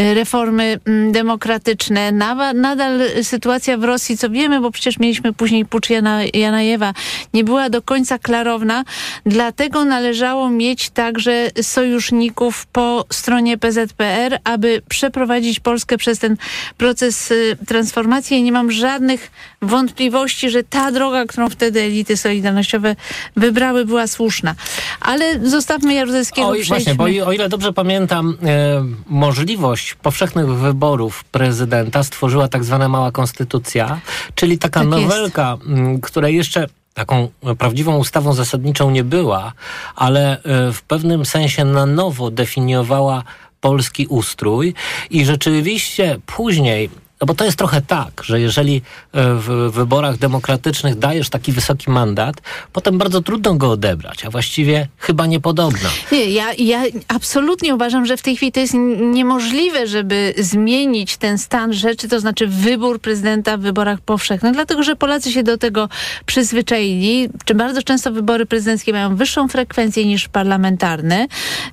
y, 0.00 0.14
reformy 0.14 0.80
mm, 0.84 1.12
demokratyczne. 1.12 2.12
Nadal 2.54 3.00
sytuacja 3.22 3.78
w 3.78 3.84
Rosji, 3.84 4.18
co 4.18 4.30
wiemy, 4.30 4.60
bo 4.60 4.70
przecież 4.70 4.98
mieliśmy 4.98 5.32
później 5.32 5.64
pucz 5.64 5.90
Jana, 5.90 6.20
Janajewa, 6.34 6.94
nie 7.34 7.44
była 7.44 7.70
do 7.70 7.82
końca 7.82 8.18
klarowna. 8.18 8.84
Dlatego 9.26 9.84
należało 9.84 10.50
mieć 10.50 10.90
także 10.90 11.50
sojuszników 11.62 12.66
po 12.66 13.04
stronie 13.12 13.58
PZPR, 13.58 14.38
aby 14.44 14.82
przeprowadzić 14.88 15.33
Polskę 15.60 15.98
przez 15.98 16.18
ten 16.18 16.36
proces 16.78 17.30
y, 17.30 17.56
transformacji. 17.66 18.36
I 18.36 18.42
nie 18.42 18.52
mam 18.52 18.70
żadnych 18.70 19.30
wątpliwości, 19.62 20.50
że 20.50 20.62
ta 20.62 20.92
droga, 20.92 21.24
którą 21.26 21.48
wtedy 21.50 21.80
elity 21.80 22.16
solidarnościowe 22.16 22.96
wybrały, 23.36 23.84
była 23.84 24.06
słuszna. 24.06 24.54
Ale 25.00 25.48
zostawmy 25.48 25.94
Jaruzelskiego. 25.94 26.48
O, 26.48 26.54
i 26.54 26.64
właśnie, 26.64 26.94
bo 26.94 27.04
o 27.04 27.32
ile 27.32 27.48
dobrze 27.48 27.72
pamiętam, 27.72 28.38
e, 28.42 28.84
możliwość 29.06 29.94
powszechnych 29.94 30.46
wyborów 30.48 31.24
prezydenta 31.24 32.02
stworzyła 32.02 32.48
tak 32.48 32.64
zwana 32.64 32.88
mała 32.88 33.12
konstytucja, 33.12 34.00
czyli 34.34 34.58
taka 34.58 34.80
Tak 34.80 34.88
jest. 34.88 35.02
nowelka, 35.02 35.56
m, 35.66 36.00
której 36.00 36.36
jeszcze 36.36 36.66
taką 36.94 37.28
prawdziwą 37.58 37.96
ustawą 37.96 38.32
zasadniczą 38.32 38.90
nie 38.90 39.04
była, 39.04 39.52
ale 39.96 40.42
e, 40.42 40.72
w 40.72 40.82
pewnym 40.82 41.26
sensie 41.26 41.64
na 41.64 41.86
nowo 41.86 42.30
definiowała 42.30 43.22
polski 43.64 44.06
ustrój 44.06 44.74
i 45.10 45.24
rzeczywiście 45.24 46.18
później 46.26 46.90
no 47.24 47.26
bo 47.26 47.34
to 47.34 47.44
jest 47.44 47.58
trochę 47.58 47.82
tak, 47.82 48.22
że 48.24 48.40
jeżeli 48.40 48.76
e, 48.76 49.34
w 49.34 49.70
wyborach 49.72 50.18
demokratycznych 50.18 50.98
dajesz 50.98 51.28
taki 51.30 51.52
wysoki 51.52 51.90
mandat, 51.90 52.36
potem 52.72 52.98
bardzo 52.98 53.22
trudno 53.22 53.54
go 53.54 53.70
odebrać, 53.70 54.24
a 54.24 54.30
właściwie 54.30 54.88
chyba 54.98 55.26
niepodobna. 55.26 55.88
Nie, 56.12 56.24
ja, 56.24 56.46
ja 56.58 56.82
absolutnie 57.08 57.74
uważam, 57.74 58.06
że 58.06 58.16
w 58.16 58.22
tej 58.22 58.36
chwili 58.36 58.52
to 58.52 58.60
jest 58.60 58.74
niemożliwe, 59.12 59.86
żeby 59.86 60.34
zmienić 60.38 61.16
ten 61.16 61.38
stan 61.38 61.72
rzeczy, 61.72 62.08
to 62.08 62.20
znaczy 62.20 62.46
wybór 62.46 63.00
prezydenta 63.00 63.56
w 63.56 63.60
wyborach 63.60 64.00
powszechnych, 64.00 64.52
dlatego 64.52 64.82
że 64.82 64.96
Polacy 64.96 65.32
się 65.32 65.42
do 65.42 65.58
tego 65.58 65.88
przyzwyczaili. 66.26 67.28
Czy 67.44 67.54
bardzo 67.54 67.82
często 67.82 68.12
wybory 68.12 68.46
prezydenckie 68.46 68.92
mają 68.92 69.16
wyższą 69.16 69.48
frekwencję 69.48 70.06
niż 70.06 70.28
parlamentarne 70.28 71.26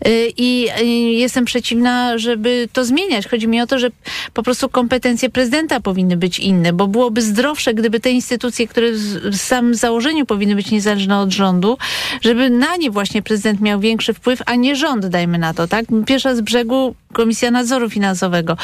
y, 0.08 0.32
i 0.38 0.68
y, 0.82 0.86
jestem 1.12 1.46
przeciwna, 1.46 2.18
żeby 2.18 2.70
to 2.74 2.86
zmieniać. 2.86 3.28
Chodzi 3.28 3.48
mi 3.48 3.62
o 3.62 3.68
to, 3.68 3.80
że 3.80 3.90
po 4.34 4.44
prostu 4.44 4.70
kompetencje 4.70 5.30
prezydenta 5.30 5.41
prezydenta 5.42 5.80
powinny 5.80 6.18
być 6.18 6.40
inne, 6.40 6.74
bo 6.74 6.88
byłoby 6.88 7.22
zdrowsze, 7.22 7.74
gdyby 7.74 8.00
te 8.00 8.12
instytucje, 8.12 8.68
które 8.68 8.88
w 9.32 9.36
samym 9.36 9.76
założeniu 9.76 10.26
powinny 10.26 10.56
być 10.56 10.72
niezależne 10.72 11.20
od 11.20 11.32
rządu, 11.32 11.78
żeby 12.22 12.50
na 12.50 12.76
nie 12.76 12.92
właśnie 12.92 13.22
prezydent 13.22 13.62
miał 13.62 13.80
większy 13.80 14.14
wpływ, 14.14 14.42
a 14.46 14.56
nie 14.56 14.76
rząd, 14.76 15.06
dajmy 15.06 15.38
na 15.38 15.54
to, 15.54 15.68
tak? 15.68 15.86
Pierwsza 16.06 16.36
z 16.36 16.42
brzegu 16.42 16.96
Komisja 17.14 17.52
Nadzoru 17.52 17.90
Finansowego. 17.90 18.58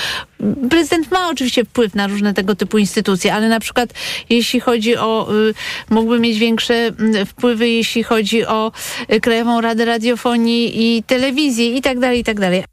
Prezydent 0.69 1.11
ma 1.11 1.29
oczywiście 1.29 1.65
wpływ 1.65 1.95
na 1.95 2.07
różne 2.07 2.33
tego 2.33 2.55
typu 2.55 2.77
instytucje, 2.77 3.33
ale 3.33 3.49
na 3.49 3.59
przykład 3.59 3.93
jeśli 4.29 4.59
chodzi 4.59 4.97
o, 4.97 5.27
y, 5.49 5.53
mógłby 5.89 6.19
mieć 6.19 6.39
większe 6.39 6.91
y, 7.21 7.25
wpływy, 7.25 7.69
jeśli 7.69 8.03
chodzi 8.03 8.45
o 8.45 8.71
y, 9.13 9.19
Krajową 9.19 9.61
Radę 9.61 9.85
Radiofonii 9.85 10.97
i 10.97 11.03
Telewizji 11.03 11.77
i 11.77 11.81
tak 11.81 11.99
dalej, 11.99 12.19
i 12.19 12.23
tak 12.23 12.39
dalej. 12.39 12.63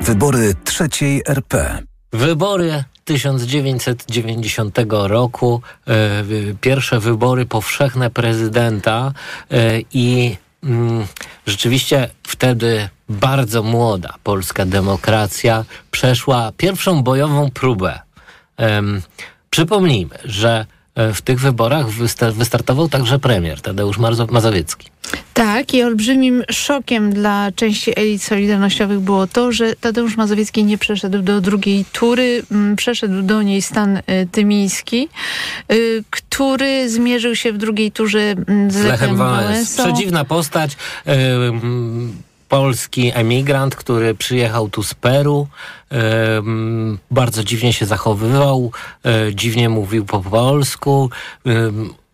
Wybory 0.00 0.54
trzeciej 0.64 1.22
RP. 1.28 1.82
Wybory 2.14 2.84
1990 3.04 4.78
roku, 4.88 5.62
e, 5.88 6.24
pierwsze 6.60 7.00
wybory 7.00 7.46
powszechne 7.46 8.10
prezydenta 8.10 9.12
e, 9.50 9.80
i 9.92 10.36
mm, 10.64 11.06
rzeczywiście 11.46 12.10
wtedy 12.22 12.88
bardzo 13.08 13.62
młoda 13.62 14.14
polska 14.22 14.66
demokracja 14.66 15.64
przeszła 15.90 16.52
pierwszą 16.56 17.02
bojową 17.02 17.50
próbę. 17.50 18.00
Przypomnijmy, 19.50 20.18
że 20.24 20.66
w 20.96 21.22
tych 21.22 21.40
wyborach 21.40 21.86
wystartował 22.32 22.88
także 22.88 23.18
premier 23.18 23.60
Tadeusz 23.60 23.98
Mazowiecki. 24.30 24.94
Tak, 25.34 25.74
i 25.74 25.82
olbrzymim 25.82 26.42
szokiem 26.50 27.12
dla 27.12 27.52
części 27.52 27.98
elit 28.00 28.22
solidarnościowych 28.22 29.00
było 29.00 29.26
to, 29.26 29.52
że 29.52 29.76
Tadeusz 29.76 30.16
Mazowiecki 30.16 30.64
nie 30.64 30.78
przeszedł 30.78 31.22
do 31.22 31.40
drugiej 31.40 31.84
tury. 31.92 32.42
Mm, 32.50 32.76
przeszedł 32.76 33.22
do 33.22 33.42
niej 33.42 33.62
stan 33.62 33.96
y, 33.96 34.02
tymiński, 34.32 35.08
y, 35.72 36.04
który 36.10 36.90
zmierzył 36.90 37.36
się 37.36 37.52
w 37.52 37.58
drugiej 37.58 37.92
turze 37.92 38.20
mm, 38.20 38.70
z, 38.70 38.84
Lechem 38.84 39.16
Wałęsą. 39.16 39.82
Przedziwna 39.82 40.24
postać. 40.24 40.76
Polski 42.54 43.12
emigrant, 43.14 43.76
który 43.76 44.14
przyjechał 44.14 44.68
tu 44.68 44.82
z 44.82 44.94
Peru, 44.94 45.48
bardzo 47.10 47.44
dziwnie 47.44 47.72
się 47.72 47.86
zachowywał, 47.86 48.70
y, 49.28 49.34
dziwnie 49.34 49.68
mówił 49.68 50.04
po 50.04 50.20
polsku, 50.20 51.10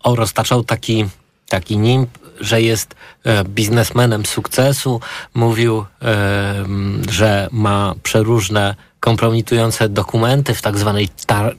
roztaczał 0.05 0.63
taki, 0.63 1.05
taki 1.51 1.77
nimb 1.77 2.21
że 2.41 2.61
jest 2.61 2.95
e, 3.23 3.43
biznesmenem 3.43 4.25
sukcesu. 4.25 5.01
Mówił, 5.33 5.85
e, 6.01 6.65
że 7.11 7.47
ma 7.51 7.95
przeróżne 8.03 8.75
kompromitujące 8.99 9.89
dokumenty 9.89 10.53
w 10.53 10.61
tak 10.61 10.77
zwanej 10.77 11.09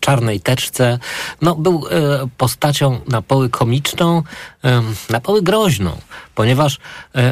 czarnej 0.00 0.40
teczce. 0.40 0.98
No, 1.40 1.54
był 1.54 1.86
e, 1.90 2.28
postacią 2.36 3.00
na 3.08 3.22
poły 3.22 3.50
komiczną, 3.50 4.22
na 5.10 5.20
poły 5.20 5.42
groźną, 5.42 5.96
ponieważ 6.34 6.78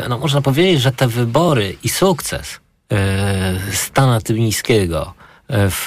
no, 0.08 0.18
można 0.18 0.40
powiedzieć, 0.42 0.80
że 0.80 0.92
te 0.92 1.08
wybory 1.08 1.76
i 1.82 1.88
sukces 1.88 2.60
Stana 3.72 4.20
Tymińskiego 4.20 5.14
w 5.48 5.86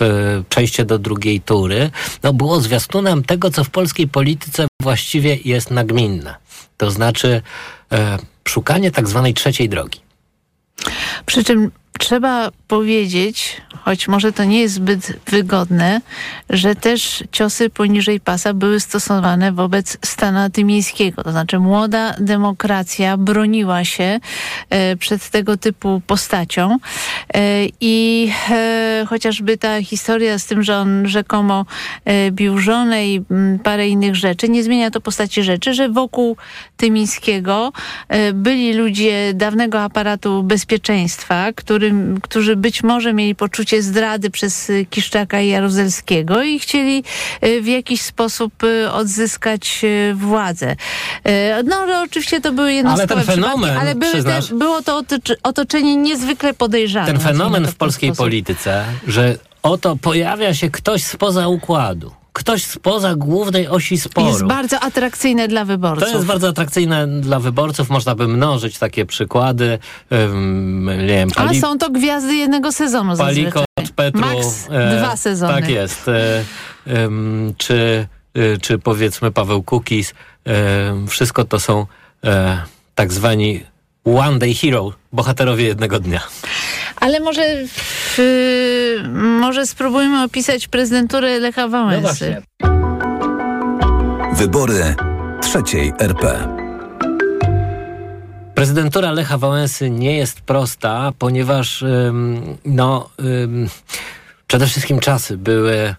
przejście 0.49 0.85
do 0.85 0.99
drugiej 0.99 1.41
tury, 1.41 1.91
no 2.23 2.33
było 2.33 2.61
zwiastunem 2.61 3.23
tego, 3.23 3.51
co 3.51 3.63
w 3.63 3.69
polskiej 3.69 4.07
polityce 4.07 4.67
właściwie 4.83 5.37
jest 5.45 5.71
nagminne 5.71 6.35
to 6.77 6.91
znaczy 6.91 7.41
e, 7.91 8.17
szukanie 8.47 8.91
tak 8.91 9.07
zwanej 9.07 9.33
trzeciej 9.33 9.69
drogi. 9.69 9.99
Przy 11.25 11.43
czym 11.43 11.71
trzeba 12.03 12.51
powiedzieć, 12.67 13.61
choć 13.85 14.07
może 14.07 14.33
to 14.33 14.43
nie 14.43 14.61
jest 14.61 14.73
zbyt 14.73 15.13
wygodne, 15.27 16.01
że 16.49 16.75
też 16.75 17.23
ciosy 17.31 17.69
poniżej 17.69 18.19
pasa 18.19 18.53
były 18.53 18.79
stosowane 18.79 19.51
wobec 19.51 19.97
Stana 20.05 20.49
Tymińskiego. 20.49 21.23
To 21.23 21.31
znaczy 21.31 21.59
młoda 21.59 22.15
demokracja 22.19 23.17
broniła 23.17 23.83
się 23.85 24.19
e, 24.69 24.95
przed 24.95 25.29
tego 25.29 25.57
typu 25.57 26.01
postacią 26.07 26.77
e, 27.33 27.39
i 27.81 28.31
e, 28.49 29.05
chociażby 29.09 29.57
ta 29.57 29.81
historia 29.81 30.39
z 30.39 30.45
tym, 30.45 30.63
że 30.63 30.77
on 30.77 31.07
rzekomo 31.07 31.65
bił 32.31 32.57
żonę 32.57 33.07
i 33.07 33.21
mm, 33.31 33.59
parę 33.59 33.87
innych 33.87 34.15
rzeczy, 34.15 34.49
nie 34.49 34.63
zmienia 34.63 34.91
to 34.91 35.01
postaci 35.01 35.43
rzeczy, 35.43 35.73
że 35.73 35.89
wokół 35.89 36.37
Tymińskiego 36.77 37.71
byli 38.33 38.73
ludzie 38.73 39.33
dawnego 39.33 39.81
aparatu 39.81 40.43
bezpieczeństwa, 40.43 41.53
którym, 41.55 41.92
którzy 42.21 42.55
być 42.55 42.83
może 42.83 43.13
mieli 43.13 43.35
poczucie 43.35 43.81
zdrady 43.81 44.29
przez 44.29 44.69
y, 44.69 44.85
Kiszczaka 44.89 45.41
i 45.41 45.47
Jaruzelskiego 45.47 46.43
i 46.43 46.59
chcieli 46.59 47.03
y, 47.43 47.61
w 47.61 47.67
jakiś 47.67 48.01
sposób 48.01 48.63
y, 48.63 48.91
odzyskać 48.91 49.81
władzę. 50.13 50.75
No 51.65 51.75
ale 51.75 52.01
oczywiście 52.01 52.41
to 52.41 52.51
były 52.51 52.73
jednostkowe 52.73 53.13
ale 53.13 53.25
ten 53.25 53.35
fenomen, 53.35 53.77
ale 53.77 53.95
były 53.95 54.13
było 54.51 54.81
to 54.81 55.01
otoczenie 55.43 55.95
niezwykle 55.95 56.53
podejrzane. 56.53 57.07
Ten 57.07 57.19
fenomen 57.19 57.67
w 57.67 57.75
polskiej 57.75 58.09
sposób. 58.09 58.25
polityce, 58.25 58.85
że 59.07 59.37
oto 59.63 59.95
pojawia 59.95 60.53
się 60.53 60.69
ktoś 60.69 61.03
spoza 61.03 61.47
układu 61.47 62.11
ktoś 62.33 62.65
spoza 62.65 63.15
głównej 63.15 63.67
osi 63.67 63.97
sporu. 63.97 64.27
Jest 64.27 64.43
bardzo 64.43 64.79
atrakcyjne 64.79 65.47
dla 65.47 65.65
wyborców. 65.65 66.09
To 66.09 66.15
jest 66.15 66.27
bardzo 66.27 66.47
atrakcyjne 66.47 67.07
dla 67.07 67.39
wyborców. 67.39 67.89
Można 67.89 68.15
by 68.15 68.27
mnożyć 68.27 68.77
takie 68.77 69.05
przykłady. 69.05 69.79
Um, 70.11 70.85
nie 70.85 71.07
wiem, 71.07 71.31
pali... 71.31 71.57
A 71.57 71.61
są 71.61 71.77
to 71.77 71.89
gwiazdy 71.89 72.35
jednego 72.35 72.71
sezonu 72.71 73.17
Palikot, 73.17 73.65
Petru. 73.95 74.21
Max 74.21 74.67
e, 74.69 74.97
dwa 74.97 75.17
sezony. 75.17 75.53
Tak 75.53 75.69
jest. 75.69 76.07
E, 76.07 76.43
um, 77.03 77.53
czy, 77.57 78.07
e, 78.33 78.57
czy 78.57 78.79
powiedzmy 78.79 79.31
Paweł 79.31 79.63
Kukis. 79.63 80.13
E, 80.47 81.07
wszystko 81.07 81.43
to 81.43 81.59
są 81.59 81.85
e, 82.23 82.61
tak 82.95 83.13
zwani 83.13 83.63
one 84.05 84.39
day 84.39 84.53
hero, 84.53 84.93
bohaterowie 85.13 85.65
jednego 85.65 85.99
dnia. 85.99 86.21
Ale 86.95 87.19
może, 87.19 87.41
może 89.13 89.67
spróbujmy 89.67 90.23
opisać 90.23 90.67
prezydenturę 90.67 91.39
Lecha 91.39 91.67
Wałęsy. 91.67 92.41
No 92.61 92.69
Wybory 94.33 94.95
trzeciej 95.41 95.93
RP. 95.99 96.47
Prezydentura 98.55 99.11
Lecha 99.11 99.37
Wałęsy 99.37 99.89
nie 99.89 100.17
jest 100.17 100.41
prosta, 100.41 101.11
ponieważ 101.19 101.83
no, 102.65 103.09
przede 104.47 104.67
wszystkim 104.67 104.99
czasy 104.99 105.37
były 105.37 105.95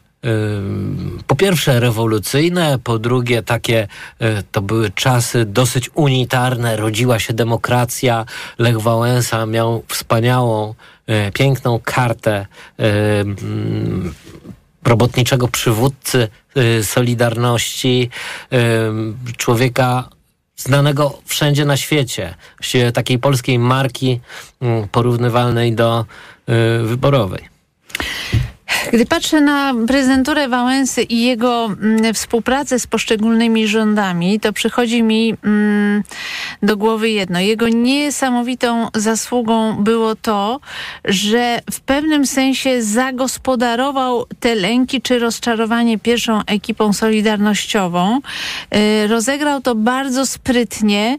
po 1.26 1.36
pierwsze 1.36 1.80
rewolucyjne, 1.80 2.78
po 2.84 2.98
drugie 2.98 3.42
takie 3.42 3.88
y, 4.22 4.42
to 4.52 4.62
były 4.62 4.90
czasy 4.90 5.44
dosyć 5.44 5.90
unitarne, 5.94 6.76
rodziła 6.76 7.18
się 7.18 7.34
demokracja. 7.34 8.24
Lech 8.58 8.80
Wałęsa 8.80 9.46
miał 9.46 9.84
wspaniałą, 9.88 10.74
y, 11.08 11.32
piękną 11.32 11.80
kartę 11.84 12.46
y, 12.80 12.84
mm, 12.84 14.14
robotniczego 14.84 15.48
przywódcy 15.48 16.28
Solidarności, 16.82 18.10
człowieka 19.36 20.08
znanego 20.56 21.18
wszędzie 21.26 21.64
na 21.64 21.76
świecie, 21.76 22.34
takiej 22.94 23.18
polskiej 23.18 23.58
marki 23.58 24.20
mm, 24.60 24.88
porównywalnej 24.88 25.74
do 25.74 26.04
wyborowej. 26.84 27.48
Gdy 28.92 29.06
patrzę 29.06 29.40
na 29.40 29.74
prezydenturę 29.88 30.48
Wałęsy 30.48 31.02
i 31.02 31.24
jego 31.24 31.64
mm, 31.64 32.14
współpracę 32.14 32.78
z 32.78 32.86
poszczególnymi 32.86 33.68
rządami, 33.68 34.40
to 34.40 34.52
przychodzi 34.52 35.02
mi 35.02 35.34
mm, 35.44 36.02
do 36.62 36.76
głowy 36.76 37.10
jedno. 37.10 37.40
Jego 37.40 37.68
niesamowitą 37.68 38.88
zasługą 38.94 39.84
było 39.84 40.14
to, 40.14 40.60
że 41.04 41.60
w 41.70 41.80
pewnym 41.80 42.26
sensie 42.26 42.82
zagospodarował 42.82 44.24
te 44.40 44.54
lęki 44.54 45.02
czy 45.02 45.18
rozczarowanie 45.18 45.98
pierwszą 45.98 46.40
ekipą 46.46 46.92
solidarnościową. 46.92 48.20
Y, 48.74 49.06
rozegrał 49.06 49.60
to 49.60 49.74
bardzo 49.74 50.26
sprytnie. 50.26 51.18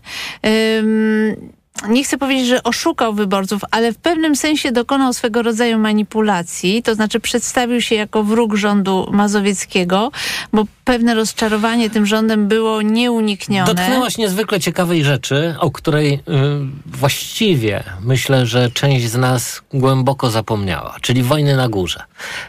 Nie 1.90 2.04
chcę 2.04 2.18
powiedzieć, 2.18 2.48
że 2.48 2.64
oszukał 2.64 3.14
wyborców, 3.14 3.62
ale 3.72 3.94
w 3.94 3.98
pewnym 3.98 4.36
sensie 4.36 4.72
dokonał 4.72 5.14
swego 5.14 5.42
rodzaju 5.42 5.80
manipulacji, 5.80 6.84
to 6.84 6.96
znaczy 6.96 7.20
przedstawił 7.20 7.82
się 7.82 7.96
jako 7.96 8.24
wróg 8.24 8.56
rządu 8.56 9.10
mazowieckiego, 9.12 10.12
bo 10.54 10.66
pewne 10.86 11.16
rozczarowanie 11.16 11.90
tym 11.90 12.06
rządem 12.06 12.48
było 12.48 12.82
nieuniknione. 12.82 13.74
Dotknęłaś 13.74 14.18
niezwykle 14.18 14.60
ciekawej 14.60 15.04
rzeczy, 15.04 15.56
o 15.60 15.72
której 15.72 16.14
y, 16.14 16.20
właściwie 16.86 17.84
myślę, 18.02 18.46
że 18.46 18.72
część 18.72 19.10
z 19.10 19.16
nas 19.16 19.62
głęboko 19.74 20.30
zapomniała, 20.30 20.96
czyli 21.02 21.24
wojny 21.24 21.56
na 21.56 21.70
górze. 21.70 22.04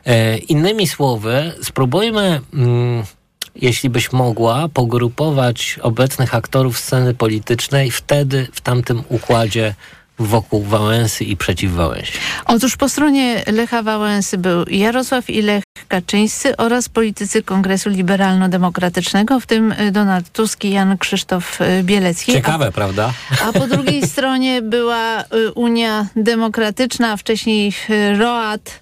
E, 0.04 0.38
innymi 0.38 0.86
słowy, 0.86 1.52
spróbujmy... 1.62 2.40
Y, 2.54 3.15
jeśli 3.62 3.90
byś 3.90 4.12
mogła 4.12 4.68
pogrupować 4.68 5.78
obecnych 5.82 6.34
aktorów 6.34 6.78
sceny 6.78 7.14
politycznej 7.14 7.90
wtedy, 7.90 8.48
w 8.52 8.60
tamtym 8.60 9.02
układzie 9.08 9.74
wokół 10.18 10.62
Wałęsy 10.62 11.24
i 11.24 11.36
przeciw 11.36 11.72
Wałęsie? 11.72 12.12
Otóż 12.46 12.76
po 12.76 12.88
stronie 12.88 13.44
Lecha 13.46 13.82
Wałęsy 13.82 14.38
był 14.38 14.64
Jarosław 14.68 15.30
Ilech, 15.30 15.65
Kaczyńscy 15.88 16.56
oraz 16.56 16.88
politycy 16.88 17.42
Kongresu 17.42 17.90
Liberalno-Demokratycznego, 17.90 19.40
w 19.40 19.46
tym 19.46 19.72
y, 19.72 19.92
Donald 19.92 20.32
Tusk 20.32 20.64
i 20.64 20.70
Jan 20.70 20.98
Krzysztof 20.98 21.60
y, 21.60 21.82
Bielecki. 21.82 22.32
Ciekawe, 22.32 22.72
prawda? 22.72 23.12
A 23.44 23.52
po 23.52 23.66
drugiej 23.66 24.06
stronie 24.12 24.62
była 24.62 25.22
y, 25.22 25.52
Unia 25.54 26.06
Demokratyczna, 26.16 27.12
a 27.12 27.16
wcześniej 27.16 27.72
ROAT, 28.18 28.80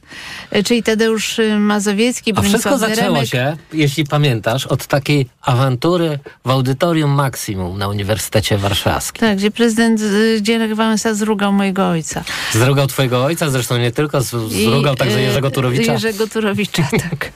y, 0.56 0.62
czyli 0.62 0.82
Tadeusz 0.82 1.40
Mazowiecki, 1.58 2.32
A 2.36 2.42
wszystko 2.42 2.78
zaczęło 2.78 3.24
się, 3.24 3.56
jeśli 3.72 4.04
pamiętasz, 4.04 4.66
od 4.66 4.86
takiej 4.86 5.26
awantury 5.42 6.18
w 6.44 6.50
Audytorium 6.50 7.10
Maximum 7.10 7.78
na 7.78 7.88
Uniwersytecie 7.88 8.58
Warszawskim. 8.58 9.20
Tak, 9.20 9.38
gdzie 9.38 9.50
prezydent 9.50 10.00
Dzierek 10.40 10.74
Wałęsa 10.74 11.14
zrugał 11.14 11.52
mojego 11.52 11.88
ojca. 11.88 12.24
Zrugał 12.52 12.86
twojego 12.86 13.24
ojca, 13.24 13.50
zresztą 13.50 13.78
nie 13.78 13.92
tylko, 13.92 14.20
zrugał 14.48 14.96
także 14.96 15.18
y, 15.18 15.22
Jerzego 15.22 15.50
Turowicza. 15.50 15.92
Jerzego 15.92 16.26
Turowicza, 16.26 16.83
tak. 17.10 17.32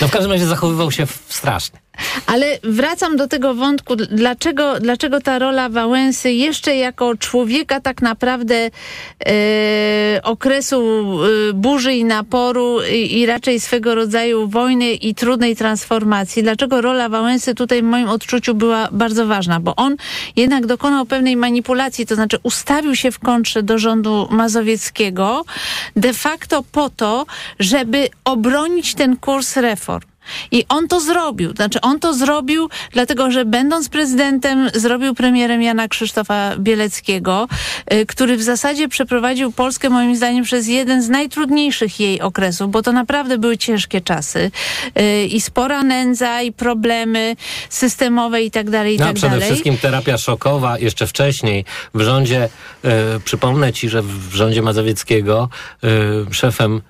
No 0.00 0.08
w 0.08 0.10
każdym 0.10 0.32
razie 0.32 0.46
zachowywał 0.46 0.90
się 0.90 1.06
strasznie. 1.28 1.78
Ale 2.26 2.58
wracam 2.62 3.16
do 3.16 3.28
tego 3.28 3.54
wątku, 3.54 3.96
dlaczego, 3.96 4.80
dlaczego 4.80 5.20
ta 5.20 5.38
rola 5.38 5.68
Wałęsy 5.68 6.32
jeszcze 6.32 6.76
jako 6.76 7.16
człowieka 7.16 7.80
tak 7.80 8.02
naprawdę 8.02 8.70
e, 9.26 10.20
okresu 10.22 10.80
e, 10.80 11.52
burzy 11.52 11.94
i 11.94 12.04
naporu 12.04 12.78
i, 12.92 13.18
i 13.18 13.26
raczej 13.26 13.60
swego 13.60 13.94
rodzaju 13.94 14.48
wojny 14.48 14.92
i 14.92 15.14
trudnej 15.14 15.56
transformacji, 15.56 16.42
dlaczego 16.42 16.80
rola 16.80 17.08
Wałęsy 17.08 17.54
tutaj 17.54 17.82
w 17.82 17.84
moim 17.84 18.08
odczuciu 18.08 18.54
była 18.54 18.88
bardzo 18.92 19.26
ważna, 19.26 19.60
bo 19.60 19.76
on 19.76 19.96
jednak 20.36 20.66
dokonał 20.66 21.06
pewnej 21.06 21.36
manipulacji, 21.36 22.06
to 22.06 22.14
znaczy 22.14 22.38
ustawił 22.42 22.96
się 22.96 23.10
w 23.10 23.18
kontrze 23.18 23.62
do 23.62 23.78
rządu 23.78 24.28
mazowieckiego 24.30 25.44
de 25.96 26.12
facto 26.12 26.62
po 26.72 26.90
to, 26.90 27.26
żeby 27.58 28.08
obronić 28.24 28.94
ten 28.94 29.16
kurs 29.16 29.56
reform. 29.56 30.15
I 30.50 30.64
on 30.68 30.88
to 30.88 31.00
zrobił. 31.00 31.52
Znaczy, 31.56 31.80
on 31.80 32.00
to 32.00 32.14
zrobił, 32.14 32.68
dlatego 32.92 33.30
że 33.30 33.44
będąc 33.44 33.88
prezydentem, 33.88 34.70
zrobił 34.74 35.14
premierem 35.14 35.62
Jana 35.62 35.88
Krzysztofa 35.88 36.56
Bieleckiego, 36.58 37.48
y, 37.92 38.06
który 38.06 38.36
w 38.36 38.42
zasadzie 38.42 38.88
przeprowadził 38.88 39.52
Polskę, 39.52 39.90
moim 39.90 40.16
zdaniem, 40.16 40.44
przez 40.44 40.68
jeden 40.68 41.02
z 41.02 41.08
najtrudniejszych 41.08 42.00
jej 42.00 42.20
okresów, 42.20 42.70
bo 42.70 42.82
to 42.82 42.92
naprawdę 42.92 43.38
były 43.38 43.58
ciężkie 43.58 44.00
czasy. 44.00 44.50
Y, 45.00 45.26
I 45.26 45.40
spora 45.40 45.82
nędza, 45.82 46.42
i 46.42 46.52
problemy 46.52 47.36
systemowe 47.70 48.42
i 48.42 48.50
tak 48.50 48.70
dalej, 48.70 48.94
i 48.94 48.98
No, 48.98 49.06
tak 49.06 49.14
przede 49.14 49.30
dalej. 49.30 49.46
wszystkim 49.48 49.78
terapia 49.78 50.18
szokowa 50.18 50.78
jeszcze 50.78 51.06
wcześniej 51.06 51.64
w 51.94 52.00
rządzie, 52.00 52.48
e, 52.84 53.20
przypomnę 53.24 53.72
ci, 53.72 53.88
że 53.88 54.02
w 54.02 54.34
rządzie 54.34 54.62
Mazowieckiego 54.62 55.48
e, 55.84 55.88
szefem 56.34 56.82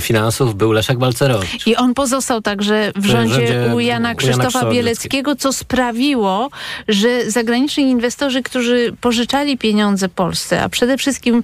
finansów 0.00 0.54
był 0.54 0.72
Leszek 0.72 0.98
Balcerowicz. 0.98 1.66
I 1.66 1.76
on 1.76 1.94
pozostał 1.94 2.42
także 2.42 2.92
w 2.96 3.06
rządzie 3.06 3.32
rządzie 3.34 3.74
u 3.74 3.80
Jana 3.80 4.14
Krzysztofa 4.14 4.70
Bieleckiego, 4.70 5.36
co 5.36 5.52
sprawiło, 5.52 6.50
że 6.88 7.30
zagraniczni 7.30 7.84
inwestorzy, 7.84 8.42
którzy 8.42 8.96
pożyczali 9.00 9.58
pieniądze 9.58 10.08
Polsce, 10.08 10.62
a 10.62 10.68
przede 10.68 10.98
wszystkim 10.98 11.42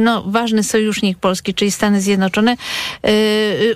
no, 0.00 0.24
ważny 0.26 0.62
sojusznik 0.62 1.18
Polski, 1.18 1.54
czyli 1.54 1.70
Stany 1.70 2.00
Zjednoczone, 2.00 2.56
yy, 3.04 3.10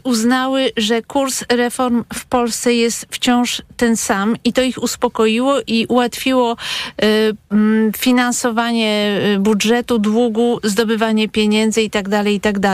uznały, 0.04 0.70
że 0.76 1.02
kurs 1.02 1.44
reform 1.48 2.04
w 2.14 2.24
Polsce 2.24 2.74
jest 2.74 3.06
wciąż 3.10 3.62
ten 3.76 3.96
sam 3.96 4.36
i 4.44 4.52
to 4.52 4.62
ich 4.62 4.82
uspokoiło 4.82 5.56
i 5.66 5.86
ułatwiło 5.86 6.56
yy, 7.02 7.92
finansowanie 7.96 9.20
budżetu, 9.38 9.98
długu, 9.98 10.60
zdobywanie 10.64 11.28
pieniędzy 11.28 11.82
i 11.82 11.90
tak 11.90 12.08